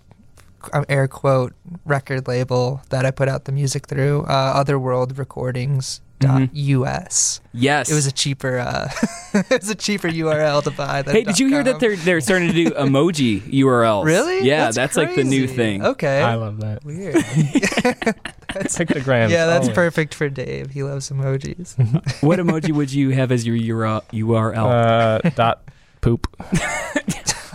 [0.77, 1.55] um, air quote
[1.87, 4.23] record label that I put out the music through.
[4.29, 6.01] Uh, Otherworld Recordings.
[6.23, 7.41] Dot us.
[7.53, 7.91] Yes.
[7.91, 8.91] It was a cheaper, uh,
[9.35, 11.03] it was a cheaper URL to buy.
[11.03, 14.05] Than Hey, did you hear that they're they're starting to do emoji URLs?
[14.05, 14.47] really?
[14.47, 15.85] Yeah, that's, like the new thing.
[15.85, 16.85] Okay, I love that.
[16.85, 17.15] weird.
[18.53, 19.31] That's- Pictograms.
[19.31, 19.73] yeah, that's oh.
[19.73, 20.71] perfect for Dave.
[20.71, 21.75] He loves emojis.
[22.23, 24.57] What emoji would you have as your URL?
[24.57, 25.63] Uh, dot
[26.03, 26.27] poop.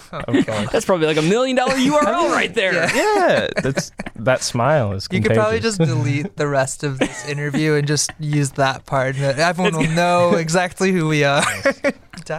[0.12, 0.70] of course.
[0.72, 2.74] that's probably like a million dollar URL right there.
[2.74, 2.88] Yeah.
[3.18, 5.08] Yeah, that's that smile is.
[5.12, 9.18] You could probably just delete the rest of this interview and just use that part.
[9.18, 11.44] Everyone will know exactly who we are.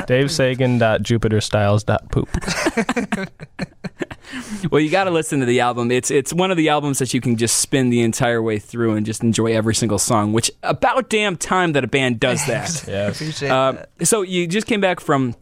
[0.06, 0.30] Dave poop.
[0.30, 2.28] Sagan dot Jupiter Styles poop.
[4.70, 5.90] Well, you got to listen to the album.
[5.90, 8.94] It's it's one of the albums that you can just spin the entire way through
[8.94, 10.32] and just enjoy every single song.
[10.32, 12.84] Which about damn time that a band does that.
[12.86, 13.20] Yes.
[13.20, 14.06] Appreciate um, that.
[14.06, 15.34] so you just came back from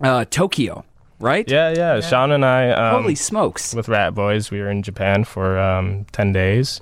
[0.00, 0.84] uh, Tokyo,
[1.24, 1.48] right?
[1.50, 2.00] Yeah, yeah.
[2.00, 2.70] Sean and I.
[2.70, 3.74] Um, Holy smokes!
[3.74, 6.80] with Ratboys, we were in Japan for um, ten days.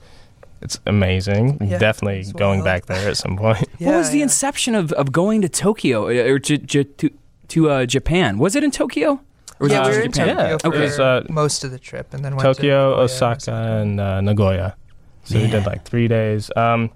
[0.61, 1.59] It's amazing.
[1.61, 2.65] Yeah, Definitely as going well.
[2.67, 3.67] back there at some point.
[3.79, 4.25] what was the yeah.
[4.25, 7.11] inception of, of going to Tokyo uh, or to to, to,
[7.49, 8.39] to uh, Japan?
[8.39, 9.21] Was it in Tokyo?
[9.59, 10.37] Or was Yeah, it we just were in Japan?
[10.37, 12.91] Tokyo Yeah, for it was, uh, most of the trip, and then went Tokyo, to
[12.91, 14.77] Nagoya Osaka, and uh, Nagoya.
[15.25, 16.51] So we did like three days.
[16.57, 16.91] Um,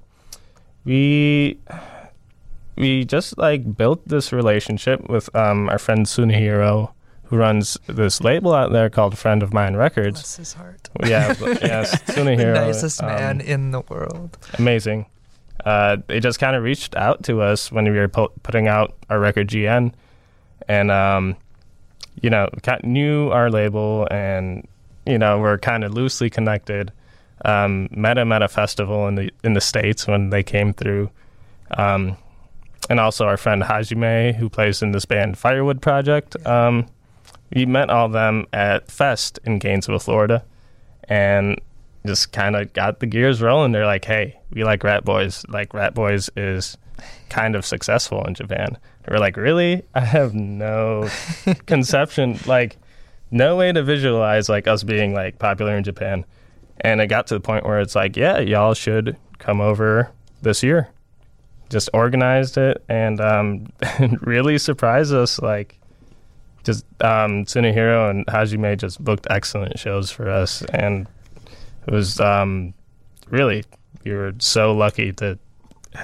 [0.85, 1.59] we
[2.77, 6.93] we just like built this relationship with um, our friend Sunihiro,
[7.27, 10.21] who runs this label out there called Friend of Mine Records.
[10.21, 10.89] Bless his heart.
[11.05, 14.37] Yeah, but- yes, the Sunihiro, nicest um, man in the world.
[14.59, 15.07] amazing.
[15.65, 18.95] Uh, they just kind of reached out to us when we were pu- putting out
[19.11, 19.93] our record GN,
[20.69, 21.37] and um,
[22.23, 22.49] you know,
[22.85, 24.67] knew our label, and
[25.07, 26.93] you know, we're kind of loosely connected.
[27.45, 31.11] Um, met him at a festival in the in the states when they came through,
[31.77, 32.17] um,
[32.89, 36.37] and also our friend Hajime, who plays in this band Firewood Project.
[36.47, 36.87] Um,
[37.55, 40.45] we met all them at Fest in Gainesville, Florida,
[41.05, 41.61] and
[42.07, 43.73] just kind of got the gears rolling.
[43.73, 45.45] They're like, "Hey, we like Ratboys.
[45.53, 46.77] Like Ratboys is
[47.29, 48.79] kind of successful in Japan."
[49.09, 49.83] We're like, "Really?
[49.95, 51.09] I have no
[51.67, 52.77] conception, like,
[53.31, 56.25] no way to visualize like us being like popular in Japan."
[56.81, 60.11] and it got to the point where it's like, yeah, y'all should come over
[60.43, 60.89] this year.
[61.69, 63.67] Just organized it and um,
[64.21, 65.41] really surprised us.
[65.41, 65.79] Like,
[66.67, 71.07] just um, Tsunohiro and Hajime just booked excellent shows for us, and
[71.87, 72.75] it was um,
[73.31, 73.65] really
[74.05, 75.39] we were so lucky to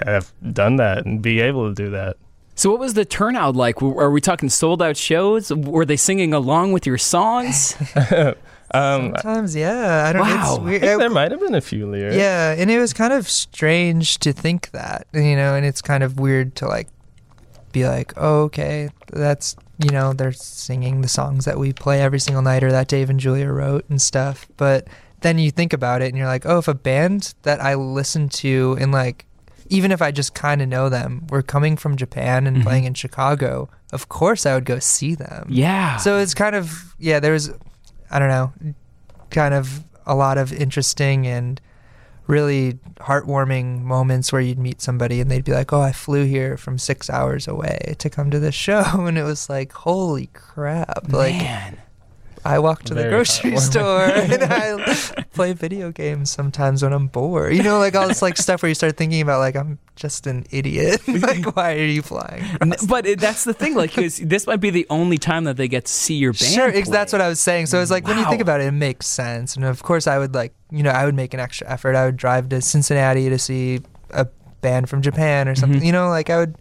[0.06, 2.16] have done that and be able to do that.
[2.54, 3.76] So, what was the turnout like?
[3.76, 5.52] W- Are we talking sold out shows?
[5.52, 7.76] Were they singing along with your songs?
[8.74, 10.06] Um, Sometimes, yeah.
[10.08, 10.22] I don't.
[10.22, 10.32] Wow.
[10.54, 10.80] It's I weird.
[10.80, 12.16] think there might have been a few lyrics.
[12.16, 16.02] Yeah, and it was kind of strange to think that, you know, and it's kind
[16.02, 16.88] of weird to like
[17.72, 22.20] be like, oh, okay, that's, you know, they're singing the songs that we play every
[22.20, 24.46] single night or that Dave and Julia wrote and stuff.
[24.56, 24.86] But
[25.20, 28.28] then you think about it and you're like, oh, if a band that I listen
[28.30, 29.24] to and like,
[29.68, 32.62] even if I just kind of know them, were coming from Japan and Mhm.
[32.62, 35.46] playing in Chicago, of course I would go see them.
[35.48, 35.96] yeah.
[35.96, 37.50] So it's kind of yeah, there was
[38.10, 38.52] I don't know,
[39.30, 41.60] kind of a lot of interesting and
[42.26, 46.56] really heartwarming moments where you'd meet somebody and they'd be like, "Oh, I flew here
[46.56, 51.12] from 6 hours away to come to this show." And it was like, "Holy crap."
[51.12, 51.81] Like Man.
[52.44, 54.94] I walk to the grocery store and I
[55.32, 57.54] play video games sometimes when I'm bored.
[57.54, 60.26] You know, like all this like stuff where you start thinking about like I'm just
[60.26, 61.00] an idiot.
[61.08, 62.44] like why are you flying?
[62.88, 65.68] But it, that's the thing, like, 'cause this might be the only time that they
[65.68, 66.52] get to see your band.
[66.52, 66.82] Sure, play.
[66.82, 67.66] that's what I was saying.
[67.66, 69.54] So it's like when you think about it, it makes sense.
[69.56, 71.94] And of course, I would like, you know, I would make an extra effort.
[71.94, 74.26] I would drive to Cincinnati to see a
[74.60, 75.80] band from Japan or something.
[75.80, 75.86] Mhm.
[75.86, 76.56] You know, like I would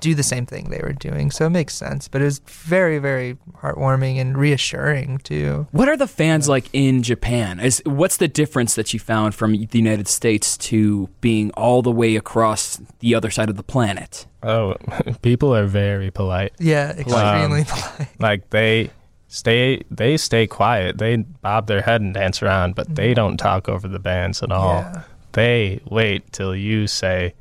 [0.00, 1.30] do the same thing they were doing.
[1.30, 2.08] So it makes sense.
[2.08, 5.66] But it was very, very heartwarming and reassuring too.
[5.70, 7.60] What are the fans like in Japan?
[7.60, 11.92] Is what's the difference that you found from the United States to being all the
[11.92, 14.26] way across the other side of the planet?
[14.42, 14.74] Oh,
[15.22, 16.52] people are very polite.
[16.58, 18.08] Yeah, um, extremely polite.
[18.18, 18.90] Like they
[19.28, 20.98] stay they stay quiet.
[20.98, 23.14] They bob their head and dance around, but they mm-hmm.
[23.14, 24.80] don't talk over the bands at all.
[24.80, 25.02] Yeah.
[25.32, 27.34] They wait till you say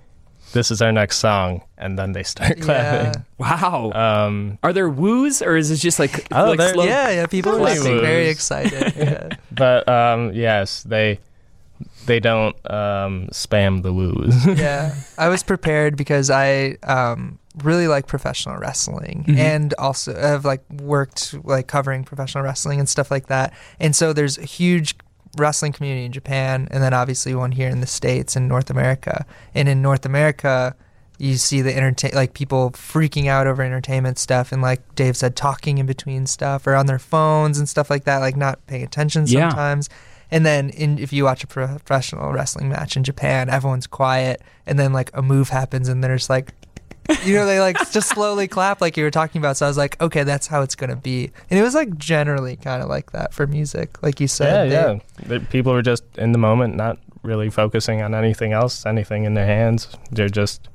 [0.54, 2.64] this is our next song and then they start Yeah.
[2.66, 3.26] clapping.
[3.38, 3.92] Wow.
[3.94, 6.84] Um are there woos or is it just like, Oh, like there- slow?
[6.86, 8.94] yeah, yeah, people were Totally like, very excited.
[8.96, 9.30] Yeah.
[9.52, 11.20] but um yes, they
[12.08, 14.46] they don't um spam the woos.
[14.60, 19.38] yeah, I was prepared because I um, really like professional wrestling Mhm.
[19.38, 23.54] and also have like worked like covering professional wrestling and stuff like that.
[23.80, 24.96] And so there's a huge
[25.38, 29.26] wrestling community in Japan, and then obviously one here in the states and North America.
[29.54, 30.76] And in North America,
[31.18, 35.36] you see the entertain like people freaking out over entertainment stuff and like Dave said
[35.36, 38.84] talking in between stuff or on their phones and stuff like that like not paying
[38.84, 39.50] attention Yeah.
[39.50, 39.90] sometimes
[40.32, 44.80] and then in, if you watch a professional wrestling match in Japan everyone's quiet and
[44.80, 46.54] then like a move happens and there's like
[47.24, 49.78] you know they like just slowly clap like you were talking about so I was
[49.78, 52.90] like okay that's how it's going to be and it was like generally kind of
[52.90, 55.00] like that for music like you yeah, said they- yeah.
[55.40, 59.34] The people were just in the moment, not really focusing on anything else, anything in
[59.34, 59.90] their hands.
[60.12, 60.70] They're just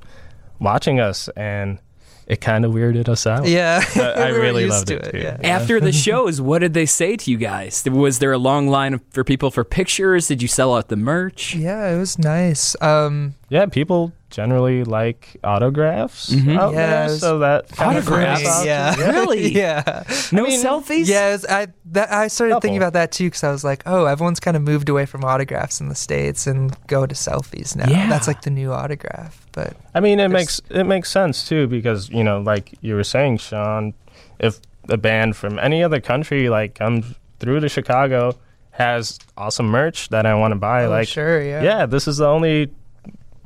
[0.59, 1.79] watching us and
[2.27, 3.47] it kind of weirded us out.
[3.47, 5.17] yeah I We really loved to it, too.
[5.19, 5.37] yeah.
[5.43, 7.83] After the shows, what did they say to you guys?
[7.89, 10.27] Was there a long line for people for pictures?
[10.27, 11.55] Did you sell out the merch?
[11.55, 16.57] yeah it was nice um Yeah, people generally like autographs Mhm.
[16.59, 18.41] out Yeah, there, so that kind Autographs?
[18.43, 19.53] brings yeah Really?
[19.63, 21.07] yeah No mean, selfies?
[21.07, 24.05] Yeah, was- I that, I started thinking about that too because I was like, oh,
[24.05, 27.87] everyone's kind of moved away from autographs in the states and go to selfies now.
[27.89, 28.09] Yeah.
[28.09, 29.39] That's like the new autograph.
[29.53, 33.05] But I mean, it makes it makes sense too because you know, like you were
[33.05, 33.93] saying, Sean,
[34.39, 37.05] if a band from any other country like comes
[37.39, 38.35] through to Chicago
[38.71, 42.17] has awesome merch that I want to buy, oh, like sure, yeah, yeah, this is
[42.17, 42.69] the only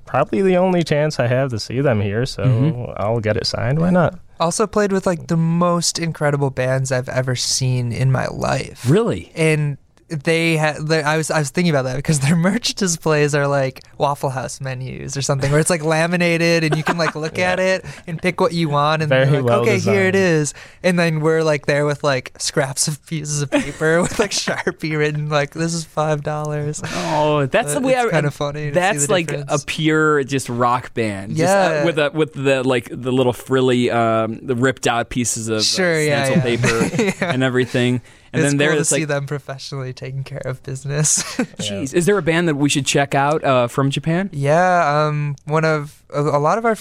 [0.10, 2.94] probably the only chance I have to see them here, so Mhm.
[2.98, 3.80] I'll get it signed.
[3.80, 4.18] Why not?
[4.40, 8.90] Also played with like the most incredible bands I've ever seen in my life.
[8.90, 9.32] Really?
[9.36, 9.78] and
[10.10, 13.82] they had I was I was thinking about that because their merch displays are like
[13.98, 17.60] Waffle House menus or something where it's like laminated and you can like look at
[17.60, 20.54] it and pick what you want and Very they're like well okay here it is.
[20.84, 24.98] and then we're like there with like scraps of pieces of paper with like Sharpie
[24.98, 26.82] written like this is five dollars.
[26.86, 28.08] Oh, that's the way I.
[28.10, 28.72] kind of funny.
[28.72, 29.64] That's the like difference.
[29.64, 31.36] a pure just rock band.
[31.36, 31.86] Just, uh, Yeah.
[31.86, 35.62] with a, with the like the little frilly, um, the ripped out pieces of uh,
[35.62, 36.42] Sure, yeah, yeah.
[36.42, 37.32] paper Yeah.
[37.34, 38.02] and everything.
[38.32, 41.24] And it's then there cool to it's see like, them professionally taking care of business.
[41.58, 44.30] jeez, is there a band that we should check out uh, from Japan?
[44.34, 46.76] Yeah, um, one of a, a lot of our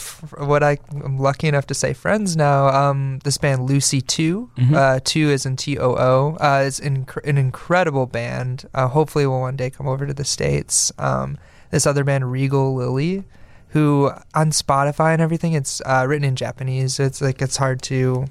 [0.46, 2.68] what I, am lucky enough to say friends now.
[2.68, 4.74] Um, this band Lucy 2 Mhm.
[4.74, 6.36] uh, two is in T O O.
[6.40, 8.68] Uh, is inc- an incredible band.
[8.74, 10.92] Uh, hopefully, will one day come over to the states.
[10.98, 11.38] Um,
[11.70, 13.24] this other band Regal Lily,
[13.68, 16.98] who on Spotify and everything, it's uh, written in Japanese.
[16.98, 18.26] It's like it's hard to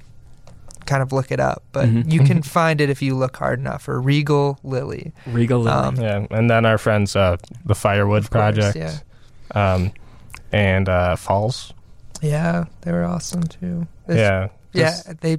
[0.88, 2.10] kind of look it up, but Mhm.
[2.12, 3.86] you can find it if you look hard enough.
[3.88, 5.12] Or Regal Lily.
[5.26, 5.76] Regal Lily.
[5.76, 8.94] Um, Yeah, and then our friends, uh, the Firewood Of course, Project, yeah.
[9.74, 9.92] um,
[10.52, 11.72] and uh, Falls.
[12.22, 13.86] Yeah, they were awesome too.
[14.08, 14.96] It's- yeah, yeah.
[15.20, 15.38] They,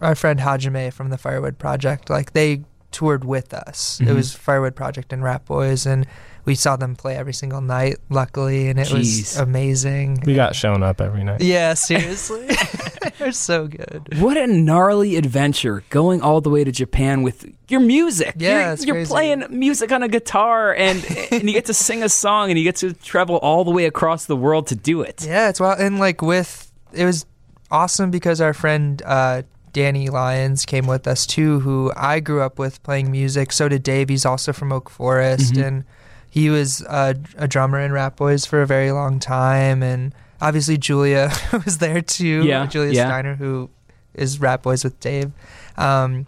[0.00, 2.62] our friend Hajime from the Firewood Project, like they
[2.94, 3.98] toured with us.
[4.00, 4.14] It Mhm.
[4.14, 6.06] was Firewood Project and Ratboys, and
[6.44, 7.96] we saw them play every single night.
[8.08, 8.94] Luckily, and it Jeez.
[9.18, 10.22] was amazing.
[10.24, 11.40] we got shown up every night.
[11.40, 12.46] Yeah, seriously,
[13.18, 14.08] they're so good.
[14.20, 18.34] What a gnarly adventure going all the way to Japan with your music.
[18.38, 19.08] Yeah, you're, it's you're crazy.
[19.10, 22.64] playing music on a guitar and and you get to sing a song and you
[22.64, 25.24] get to travel all the way across the world to do it.
[25.26, 27.26] Yeah, it's well, and like with it was
[27.70, 29.42] awesome because our friend uh,
[29.74, 33.52] Danny Lyons came with us too, who I grew up with playing music.
[33.52, 34.08] So did Dave.
[34.08, 35.66] He's also from Oak Forest, Mhm.
[35.66, 35.84] and
[36.30, 39.82] he was uh, a drummer in Ratboys for a very long time.
[39.82, 41.30] And obviously Julia
[41.66, 42.44] was there too.
[42.44, 43.06] Yeah, Julia yeah.
[43.08, 43.68] Steiner, who
[44.14, 45.30] is Ratboys with Dave.
[45.76, 46.26] Um,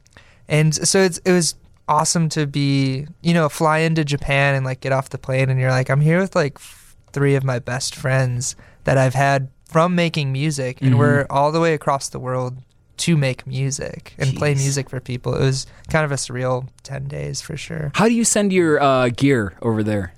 [0.48, 1.54] and so it's it was
[1.88, 5.58] awesome to be you know fly into Japan and like get off the plane and
[5.60, 9.48] you're like I'm here with like f- three of my best friends that I've had
[9.68, 10.98] from making music and Mhm.
[10.98, 12.56] we're all the way across the world
[12.98, 15.34] to make music and play music for people.
[15.34, 17.90] It was kind of a surreal 10 days for sure.
[17.94, 20.12] How do you send your uh, gear over there?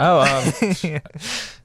[0.00, 0.52] Oh, um,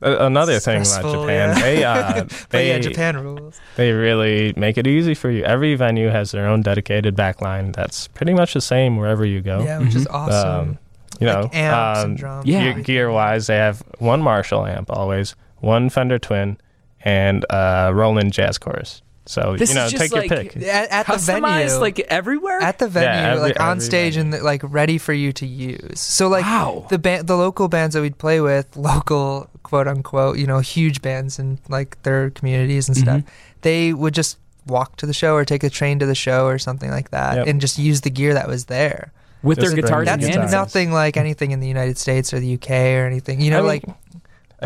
[0.02, 1.62] a- another thing about Japan, yeah.
[1.62, 3.60] they uh, they yeah, Japan rules.
[3.76, 5.44] they really make it easy for you.
[5.44, 7.76] Every venue has their own dedicated backline.
[7.76, 9.64] That's pretty much the same wherever you go.
[9.64, 10.14] Yeah, which is Mhm.
[10.16, 10.60] awesome.
[10.70, 10.78] Um,
[11.20, 12.46] you know, like amps um, and drums.
[12.48, 12.60] Yeah.
[12.64, 16.58] and gear, wise, they have one Marshall amp always, one Fender Twin,
[17.02, 19.04] and uh, Roland Jazz Chorus.
[19.26, 20.58] So This you know, take like- your pick.
[20.58, 21.76] At, at the Customized venue.
[21.80, 22.60] like everywhere?
[22.62, 24.36] at the venue, every- like on stage venue.
[24.36, 26.00] and like ready for you to use.
[26.00, 26.86] So like wow.
[26.90, 31.02] the band, the local bands that we'd play with, local quote unquote, you know, huge
[31.02, 33.26] bands in like their communities and stuff, Mhm.
[33.62, 36.58] they would just walk to the show or take a train to the show or
[36.58, 37.48] something like that, Yep.
[37.48, 39.12] and just use the gear that was there.
[39.42, 40.52] With their guitars bring and your That's guitars.
[40.54, 43.42] nothing like anything in the United States or the UK or anything.
[43.42, 43.84] You know, I mean, like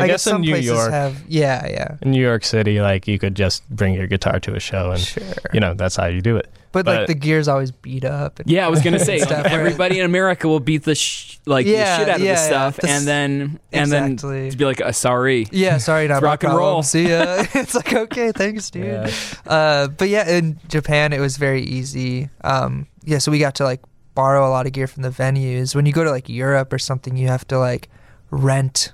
[0.02, 3.06] I, guess, in some New places York, have, yeah, yeah, in New York City, like
[3.08, 5.22] you could just bring your guitar to a show, and sure.
[5.52, 6.48] you know that's how you do it.
[6.72, 8.38] but, like but- the gear's always beat up.
[8.40, 11.38] And, Yeah, I was gonna say Stuff where- everybody in America will beat the sh-
[11.46, 12.46] like Yeah, the shit out of yeah, this yeah.
[12.46, 14.50] stuff, This- and then and then exactly.
[14.50, 15.46] to be like, uh, sorry.
[15.50, 16.82] Yeah, sorry, not It's rock and roll.
[16.82, 17.44] See ya.
[17.54, 18.84] it's like okay, thanks, dude.
[18.86, 19.10] Yeah.
[19.46, 22.28] Uh, but yeah, in Japan it was very easy.
[22.44, 23.80] Um, yeah, so we got to like
[24.14, 25.74] borrow a lot of gear from the venues.
[25.74, 27.88] When you go to like Europe or something, you have to like
[28.30, 28.92] rent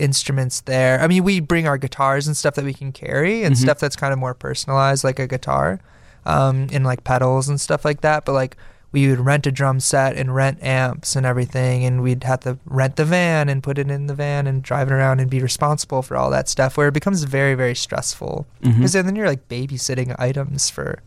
[0.00, 1.00] instruments there.
[1.00, 3.58] I mean, we bring our guitars and stuff that we can carry and Mhm.
[3.58, 5.78] stuff that's kind of more personalized, like a guitar,
[6.26, 8.24] um, and like pedals and stuff like that.
[8.24, 8.56] But like
[8.92, 12.58] we would rent a drum set and rent amps and everything, and we'd have to
[12.66, 15.40] rent the van and put it in the van and drive it around and be
[15.40, 16.76] responsible for all that stuff.
[16.76, 20.98] Where it becomes very, very stressful because then you're like babysitting items for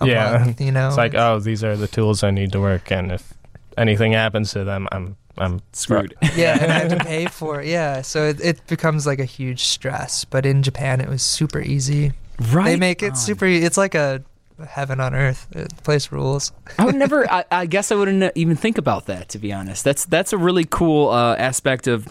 [0.00, 0.38] a Yeah.
[0.38, 0.86] month, you know.
[0.88, 3.34] It's like, oh, these are the tools I need to work, and if
[3.76, 6.14] anything happens to them, I'm I'm Screwed.
[6.36, 7.68] yeah, and I have to pay for it.
[7.68, 10.24] Yeah, so it, it becomes like a huge stress.
[10.24, 12.12] But in Japan, it was super easy.
[12.52, 12.64] Right.
[12.66, 13.16] They make it on.
[13.16, 13.46] super.
[13.46, 14.22] e, It's like a
[14.68, 15.46] heaven on earth.
[15.50, 16.52] The place rules.
[16.78, 17.30] I would never.
[17.32, 19.28] I, I guess I wouldn't even think about that.
[19.30, 22.08] To be honest, that's that's a really cool uh, aspect of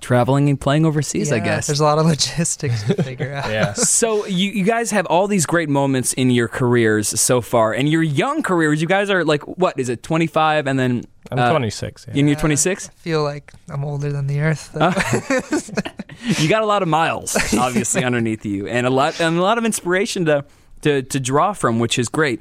[0.00, 1.30] traveling and playing overseas.
[1.32, 1.66] I guess.
[1.66, 3.50] there's a lot of logistics to figure out.
[3.50, 3.72] yeah.
[4.00, 7.88] So you, you guys have all these great moments in your careers so far, and
[7.88, 8.80] your young careers.
[8.80, 12.06] You guys are like, what is it, 25, and then I'm uh, 26.
[12.08, 12.14] Yeah.
[12.14, 12.40] in your Yeah.
[12.40, 12.88] 26?
[12.88, 14.70] I feel like I'm older than the earth.
[14.72, 14.90] though.
[16.38, 19.56] You got a lot of miles, obviously, underneath you, and a lot and a lot
[19.56, 20.44] of inspiration to
[20.82, 22.40] to, to draw from, which is great.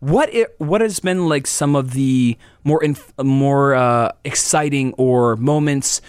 [0.00, 5.36] What i what has been like some of the more inf- more uh, exciting or
[5.36, 6.00] moments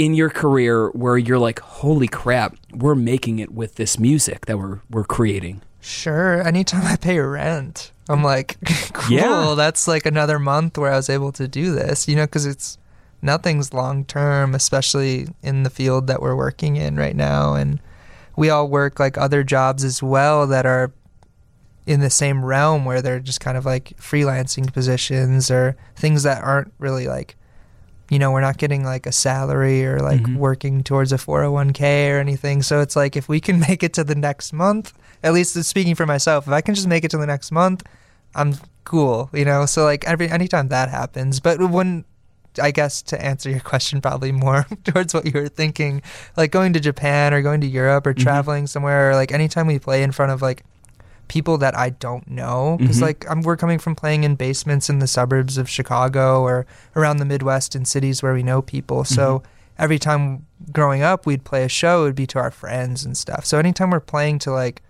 [0.00, 4.58] in your career where you're like, holy crap, we're making it with this music that
[4.58, 5.60] we're we're creating.
[5.80, 6.40] Sure.
[6.42, 8.56] Anytime I pay rent, I'm like,
[8.94, 9.14] cool.
[9.14, 9.54] Yeah.
[9.54, 12.78] That's like another month where I was able to do this, you know, because it's
[13.20, 17.54] nothing's long term, especially in the field that we're working in right now.
[17.54, 17.78] And
[18.36, 20.92] we all work like other jobs as well that are
[21.86, 26.42] in the same realm where they're just kind of like freelancing positions or things that
[26.42, 27.36] aren't really like
[28.10, 30.36] you know we're not getting like a salary or like Mhm.
[30.36, 34.04] working towards a 401k or anything so it's like if we can make it to
[34.04, 34.92] the next month
[35.22, 37.82] at least speaking for myself if i can just make it to the next month
[38.34, 38.54] i'm
[38.84, 42.04] cool you know so like every anytime that happens but when
[42.60, 46.02] i guess to answer your question probably more towards what you were thinking
[46.36, 48.18] like going to japan or going to europe or Mhm.
[48.22, 50.64] traveling somewhere or like anytime we play in front of like
[51.30, 53.02] people that I don't know because Mhm.
[53.02, 56.66] like I'm, we're coming from playing in basements in the suburbs of Chicago or
[56.96, 59.04] around the Midwest in cities where we know people.
[59.04, 59.42] So
[59.78, 63.44] every time growing up we'd play a show, it'd be to our friends and stuff.
[63.46, 64.82] So anytime we're playing to like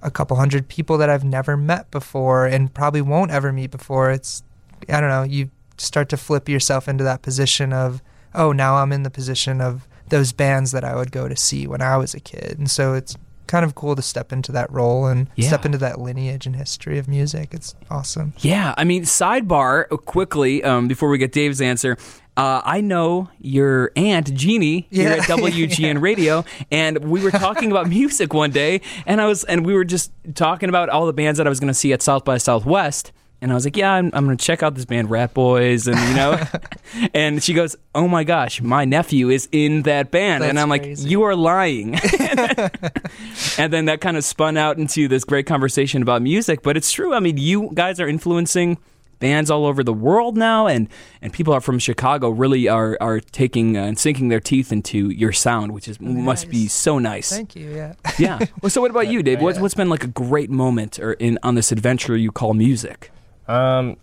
[0.00, 4.10] a couple hundred people that I've never met before and probably won't ever meet before.
[4.10, 4.42] It's
[4.88, 8.00] I don't know, you start to flip yourself into that position of,
[8.34, 11.66] oh, now I'm in the position of those bands that I would go to see
[11.66, 12.56] when I was a kid.
[12.58, 13.16] And so it's
[13.48, 15.48] kind of cool to step into that role and Yeah.
[15.48, 17.48] step into that lineage and history of music.
[17.52, 18.32] It's awesome.
[18.38, 21.96] Yeah, I mean, sidebar uh, quickly um, before we get Dave's answer.
[22.36, 25.14] Uh, I know your aunt Jeannie here Yeah.
[25.22, 29.66] at WGN Radio, and we were talking about music one day, and I was, and
[29.66, 32.00] we were just talking about all the bands that I was going to see at
[32.00, 33.10] South by Southwest,
[33.40, 35.98] and I was like, yeah, I'm, I'm going to check out this band Ratboys, and
[36.08, 40.58] you know, and she goes, oh my gosh, my nephew is in that band, and
[40.58, 41.94] I'm like, you are lying,
[43.58, 46.62] and then that kind of spun out into this great conversation about music.
[46.62, 47.14] But it's true.
[47.14, 48.78] I mean, you guys are influencing
[49.20, 50.88] bands all over the world now, and
[51.22, 55.10] and people are from Chicago really are are taking uh, and sinking their teeth into
[55.10, 57.30] your sound, which is must be so nice.
[57.30, 57.70] Thank you.
[57.70, 57.94] Yeah.
[58.18, 58.38] yeah.
[58.62, 59.40] Well, so what about you, Dave?
[59.40, 63.12] What's what's been like a great moment or in on this adventure you call music?
[63.48, 63.96] Um,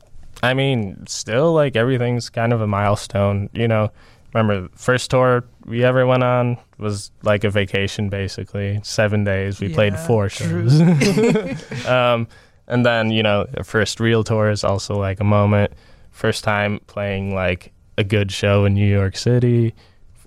[0.43, 3.49] I mean, still like everything's kind of a milestone.
[3.53, 3.91] You know,
[4.33, 9.59] remember the first tour we ever went on was like a vacation, basically seven days.
[9.59, 10.79] We played four shows.
[11.87, 12.27] um,
[12.67, 15.73] and then you know, the first real tour is also like a moment.
[16.11, 19.73] First time playing like a good show in New York City.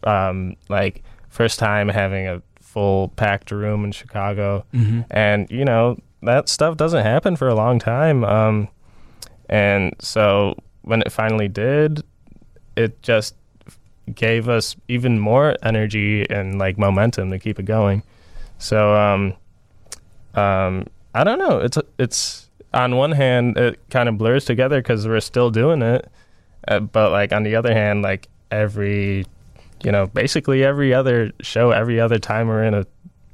[0.04, 5.00] Um, like first time having a full packed room in Chicago Mm-hmm.
[5.10, 8.68] and you know that stuff doesn't happen for a long time um
[9.48, 12.02] and so when it finally did
[12.76, 13.34] it just
[14.14, 18.02] gave us even more energy and like momentum to keep it going.
[18.58, 19.34] So um
[20.34, 21.58] um i don't know.
[21.58, 26.10] It's it's on one hand it kind of blurs together because we're still doing it
[26.68, 29.24] uh, but like on the other hand like every
[29.82, 32.86] you know basically every other show every other time we're in a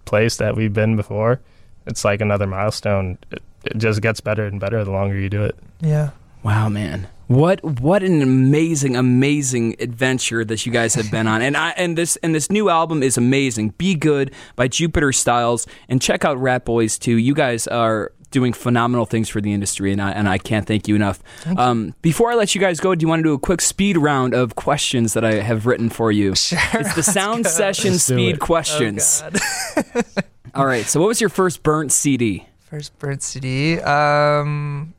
[0.04, 1.40] place that we've been before
[1.86, 3.18] it's like another milestone
[3.66, 6.10] it, it just gets better and better the longer you do it Yeah.
[6.42, 7.08] Wow, man.
[7.26, 11.40] What what an amazing amazing adventure that you guys have been on.
[11.40, 13.70] And I and this and this new album is amazing.
[13.78, 17.16] Be Good by Jupiter Styles and check out Ratboys too.
[17.16, 20.86] You guys are doing phenomenal things for the industry and I and I can't thank
[20.86, 21.22] you enough.
[21.56, 23.96] Um, before I let you guys go, do you want to do a quick speed
[23.96, 26.34] round of questions that I have written for you?
[26.44, 26.58] Sure.
[26.74, 28.38] It's the sound session Let's speed it.
[28.40, 29.22] questions.
[29.24, 30.04] Oh, God.
[30.54, 30.84] All right.
[30.84, 32.46] So what was your first burnt CD?
[32.74, 33.78] First bird CD.
[33.78, 34.94] Um,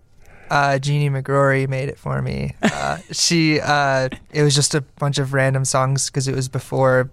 [0.50, 2.56] uh, Jeannie McGrory made it for me.
[2.62, 7.10] Uh, she, uh, it was just a bunch of random songs because it was before,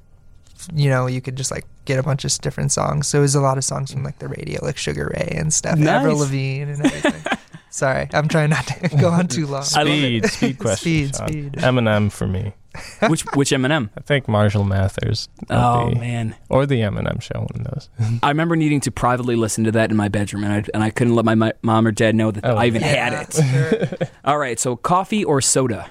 [0.72, 3.08] you know, you could just like get a bunch of different songs.
[3.08, 5.52] So it was a lot of songs from like the radio, like Sugar Ray and
[5.52, 5.88] stuff, Nice.
[5.88, 7.38] Avril Lavigne and everything.
[7.70, 9.64] Sorry, I'm trying not to go on too long.
[9.64, 11.26] Speed speed question Speed, Sean.
[11.28, 11.52] speed.
[11.54, 12.52] eminem for me
[13.08, 13.90] Which which Eminem?
[13.98, 16.34] i think marshall mathers Oh be- man.
[16.48, 17.88] or the eminem show one of those
[18.22, 20.90] I remember needing to privately listen to that in my bedroom, and I, and I
[20.90, 23.98] couldn't let my, my mom or dad know that Oh, I even Yeah, had it.
[23.98, 24.08] sure.
[24.24, 25.90] All right, so coffee or soda?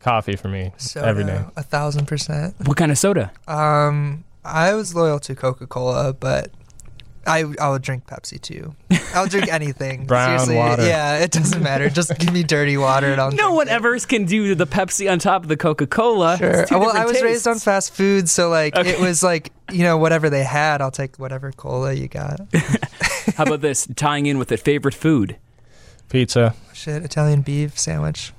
[0.00, 2.54] coffee for me Soda, every day a thousand percent.
[2.64, 3.32] What kind of soda?
[3.48, 6.50] Um, I was loyal to Coca Cola, but
[7.26, 8.74] I I would drink Pepsi too.
[9.14, 10.06] I'll drink anything.
[10.06, 10.86] Brown Seriously, water.
[10.86, 11.90] Yeah, it doesn't matter.
[11.90, 13.30] Just give me dirty water and I'll.
[13.30, 13.72] No drink one it.
[13.72, 16.38] ever can do the Pepsi on top of the Coca Cola.
[16.38, 16.64] Sure.
[16.70, 18.90] Well, I was raised on fast food, so like Okay.
[18.90, 22.40] it was like you know whatever they had, I'll take whatever cola you got.
[23.36, 23.86] How about this?
[23.96, 25.36] Tying in with a favorite food.
[26.08, 28.32] pizza Shit, Italian beef sandwich,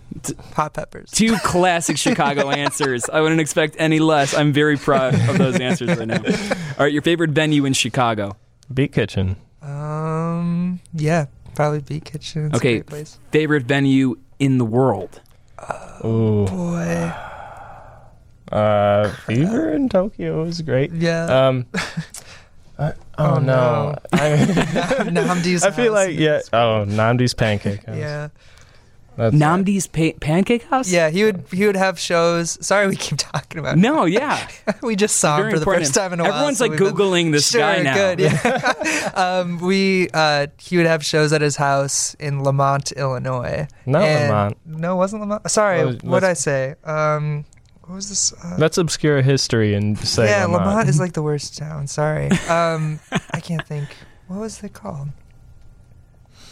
[0.56, 1.12] hot peppers.
[1.12, 3.08] Two classic Chicago answers.
[3.08, 4.34] I wouldn't expect any less.
[4.36, 6.24] I'm very proud of those answers right now.
[6.26, 8.36] All right, your favorite venue in Chicago.
[8.74, 12.48] Beat kitchen Um, yeah, probably Beat Kitchen.
[12.48, 12.70] It's Okay.
[12.70, 13.20] a great place.
[13.32, 15.22] Favorite venue in the world.
[16.04, 16.46] Ooh.
[16.48, 17.14] Boy,
[18.52, 20.92] Uh, Fever in Tokyo was great.
[20.92, 21.24] yeah.
[21.48, 21.66] Um,
[22.80, 23.96] I- oh, Oh, no, no.
[24.12, 24.18] I,
[25.08, 26.42] Nnamdi's I feel like yeah.
[26.52, 27.86] Oh, Nnamdi's pancake.
[27.86, 27.96] House.
[27.96, 28.28] Yeah.
[29.18, 30.90] That's, Nnamdi's pa- Pancake House?
[30.90, 32.58] Yeah, he would he would have shows.
[32.66, 33.78] Sorry, we keep talking about.
[33.78, 34.48] No, yeah.
[34.82, 36.34] we just saw him Very for the first time in a while.
[36.34, 37.94] Everyone's like we've been- googling this sure, guy now.
[37.94, 39.12] Good, yeah.
[39.16, 43.68] um, we uh, he would have shows at his house in Lemont, Illinois.
[43.86, 44.58] Not And- Lemont.
[44.66, 45.50] No, it wasn't Lemont.
[45.52, 46.76] Sorry, Well, what did I say?
[46.86, 47.46] Um,
[47.82, 48.32] what was this?
[48.32, 50.66] Uh, Let's obscure history and say yeah, Lemont.
[50.68, 51.88] Lemont is like the worst town.
[51.88, 52.30] Sorry.
[52.48, 53.00] Um,
[53.34, 53.90] I can't think.
[54.28, 55.10] What was it called?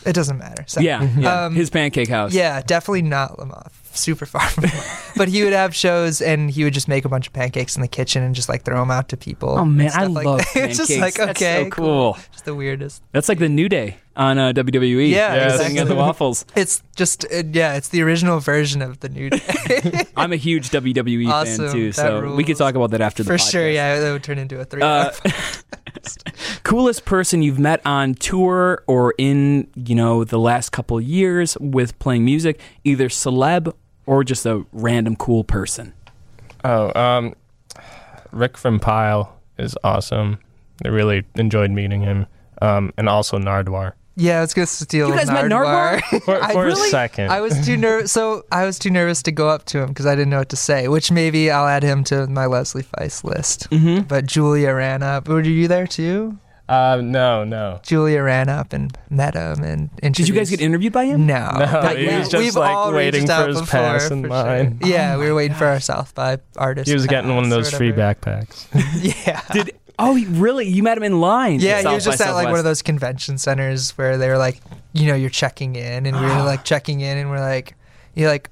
[0.06, 0.64] It doesn't matter.
[0.68, 1.45] So- Yeah, yeah.
[1.45, 2.34] Um, his Pancake House.
[2.34, 3.68] Yeah, definitely not Lemont.
[3.91, 4.88] Super far from Lemont.
[5.18, 7.82] but he would have shows and he would just make a bunch of pancakes in
[7.82, 9.50] the kitchen and just like throw them out to people.
[9.58, 10.47] Oh man, I like love that.
[10.54, 10.80] pancakes.
[10.80, 12.18] it's just like okay, so cool.
[12.32, 13.02] Just the weirdest.
[13.12, 15.10] That's like the New Day on uh, WWE.
[15.10, 16.45] Yeah, Yeah, sitting at the waffles.
[16.55, 20.05] It's just uh, yeah, it's the original version of the new day.
[20.18, 23.28] I'm a huge WWE fan too, that so we could talk about that after the
[23.28, 23.51] For podcast.
[23.51, 24.82] sure, yeah, that would turn into a three.
[24.82, 25.12] Uh,
[26.64, 31.97] Coolest person you've met on tour or in, you know, the last couple years with
[31.99, 33.74] playing music, either celeb
[34.05, 35.93] or just a random cool person.
[36.64, 37.36] Oh, um,
[38.32, 40.39] Rick from Pile is awesome.
[40.84, 42.26] I really enjoyed meeting him.
[42.62, 43.93] Um, and also Nardwuar.
[44.20, 45.07] Yeah, I was gonna steal.
[45.09, 46.01] You guys met Nardwuar?
[46.26, 47.32] For, I for really- a second.
[47.32, 48.11] I was too nervous.
[48.20, 50.49] So I was too nervous to go up to him because I didn't know what
[50.49, 50.88] to say.
[50.88, 53.70] Which maybe I'll add him to my Leslie Feist list.
[53.70, 54.03] Mm-hmm.
[54.07, 55.28] But Julia ran up.
[55.28, 56.38] Were you there too?
[56.67, 57.80] uh, no, no.
[57.82, 60.17] Julia ran up and met him and introduced.
[60.17, 61.26] Did you guys get interviewed by him?
[61.26, 64.22] No, No, But he was we- just, we've like, waiting for his before, pass in
[64.24, 64.80] for line.
[64.80, 64.88] Sure.
[64.89, 65.74] Yeah, Oh we were waiting for gosh.
[65.76, 66.88] our South by artist.
[66.88, 68.67] He was getting one of those free backpacks.
[69.26, 69.41] yeah.
[69.51, 70.68] Did oh really?
[70.68, 71.60] You met him in line?
[71.60, 74.62] Yeah, he was just at like one of those convention centers where they were like,
[74.93, 77.76] you know, you're checking in, and we were like checking in, and we're like,
[78.16, 78.50] you like,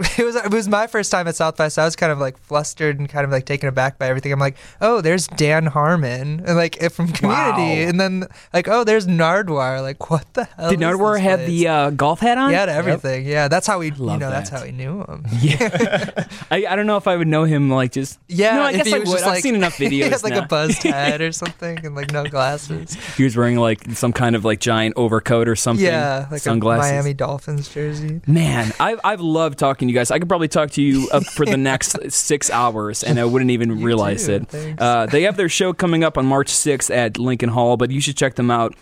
[0.18, 2.18] it was it was my first time at South by, so I was kind of
[2.18, 4.32] like flustered and kind of like taken aback by everything.
[4.32, 7.88] I'm like, oh, there's Dan Harmon, and like from Community, Wow.
[7.88, 9.82] and then like, oh, there's Nardwuar.
[9.82, 10.70] Like, what the hell?
[10.70, 11.48] Did Nardwuar have place?
[11.48, 12.52] the uh, golf hat on?
[12.52, 13.26] Had everything.
[13.26, 15.24] Yeah, that's how we, you know, that's how we knew him.
[15.40, 16.24] Yeah.
[16.50, 18.18] I, I don't know if I would know him like just.
[18.28, 19.06] Yeah, No, I guess I would.
[19.06, 19.90] Just, I've like- seen enough videos.
[19.90, 20.44] he had like now.
[20.44, 22.94] a buzzed head or something, and like no glasses.
[23.16, 25.84] He was wearing like some kind of like giant overcoat or something.
[25.84, 26.90] Yeah, like sunglasses.
[26.90, 28.20] a Miami Dolphins jersey.
[28.26, 30.10] Man, I've, I've loved talking to you guys.
[30.10, 33.50] I could probably talk to you up for the next six hours and I wouldn't
[33.50, 34.80] even You realize too, it.
[34.80, 38.00] Uh, they have their show coming up on March 6th at Lincoln Hall, but you
[38.00, 38.74] should check them out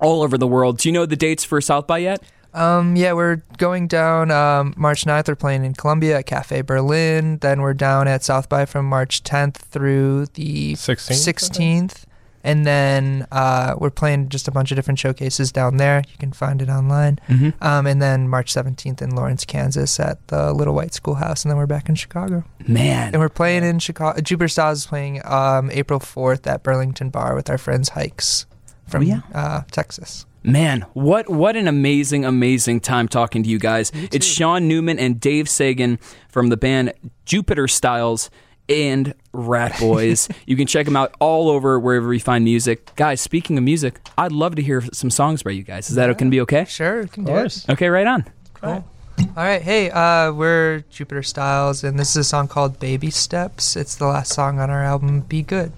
[0.00, 0.78] all over the world.
[0.78, 2.22] Do you know the dates for South by yet?
[2.54, 5.28] Um, yeah, we're going down um, March 9th.
[5.28, 7.38] We're playing in Columbia at Cafe Berlin.
[7.38, 11.32] Then we're down at South by from March 10th through the 16th?
[11.32, 12.04] 16th.
[12.44, 16.02] And then uh, we're playing just a bunch of different showcases down there.
[16.10, 17.18] You can find it online.
[17.28, 17.50] Mm-hmm.
[17.64, 21.44] Um, and then March 17th in Lawrence, Kansas at the Little White Schoolhouse.
[21.44, 22.44] And then we're back in Chicago.
[22.66, 23.12] Man.
[23.12, 24.20] And we're playing in Chicago.
[24.20, 28.46] Jupiter Styles is playing um, April 4th at Burlington Bar with our friends Hikes
[28.88, 29.20] from Oh, yeah?
[29.34, 30.26] uh, Texas.
[30.44, 33.92] Man, what what an amazing, amazing time talking to you guys.
[34.10, 36.92] It's Sean Neumann and Dave Sagan from the band
[37.24, 38.28] Jupiter Styles
[38.68, 40.34] and Ratboys.
[40.46, 42.94] you can check them out all over wherever you find music.
[42.96, 45.88] Guys, speaking of music, I'd love to hear some songs by you guys.
[45.90, 46.64] Is that going to be okay?
[46.66, 47.64] Sure, we can Of do course.
[47.64, 47.72] it.
[47.72, 48.24] Okay, right on.
[48.54, 48.84] Cool.
[49.36, 53.76] All right, hey, uh, we're Jupiter Styles, and this is a song called Baby Steps.
[53.76, 55.72] It's the last song on our album, Be Good.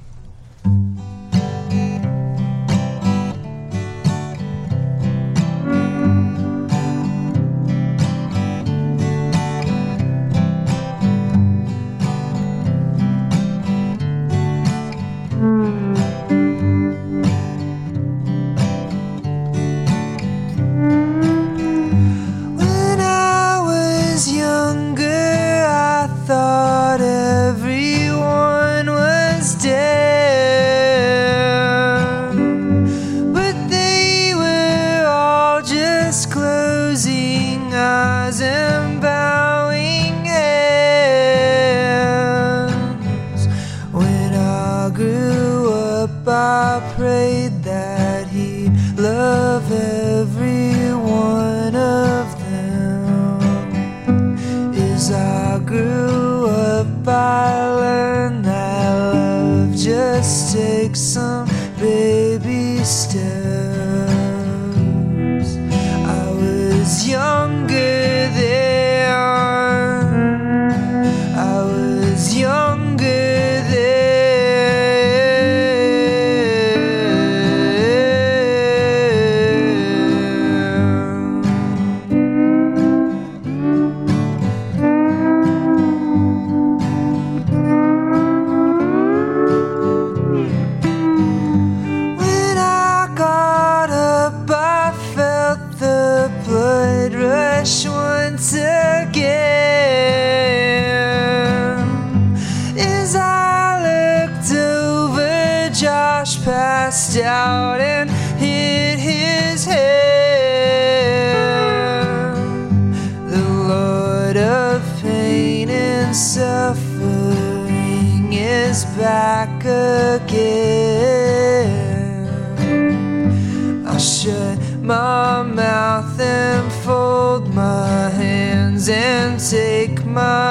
[129.50, 130.43] Take my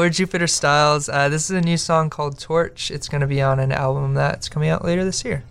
[0.00, 1.10] we're Jupiter Styles.
[1.10, 2.90] Uh, this is a new song called Torch.
[2.90, 5.44] It's going to be on an album that's coming out later this year.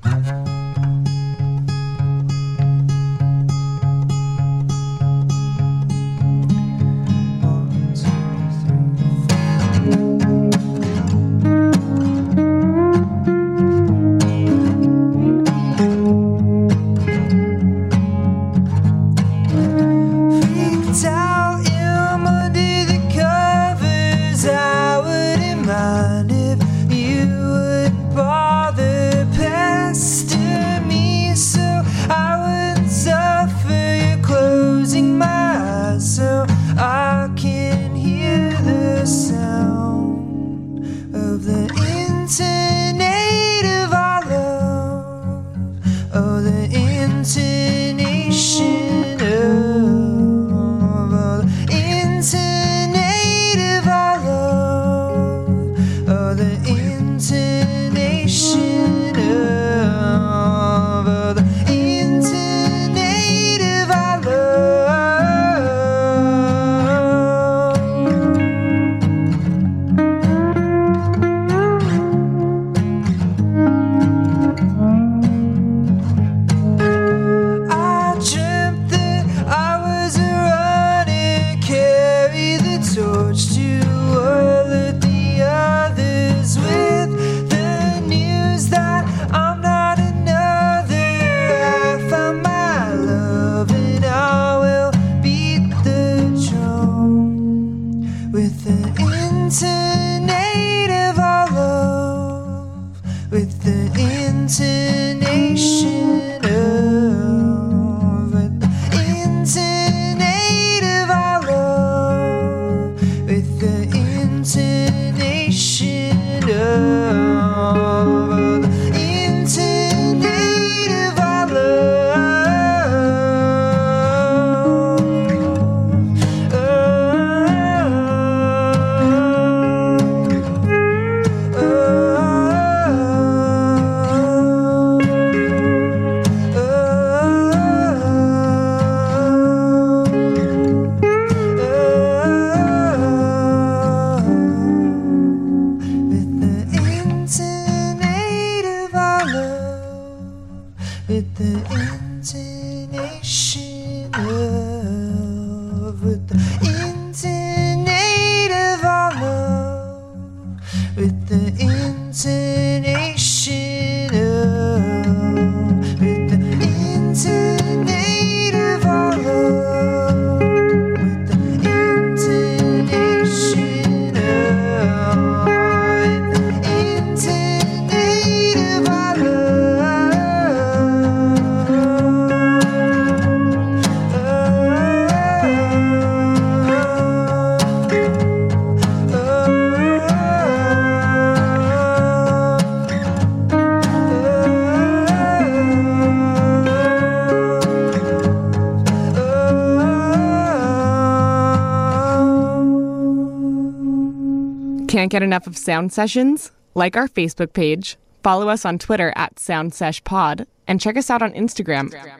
[205.09, 206.51] Can't get enough of sound sessions?
[206.75, 211.31] Like our Facebook page, follow us on Twitter at SoundSeshPod, and check us out on
[211.33, 211.89] Instagram.
[211.89, 212.18] Instagram.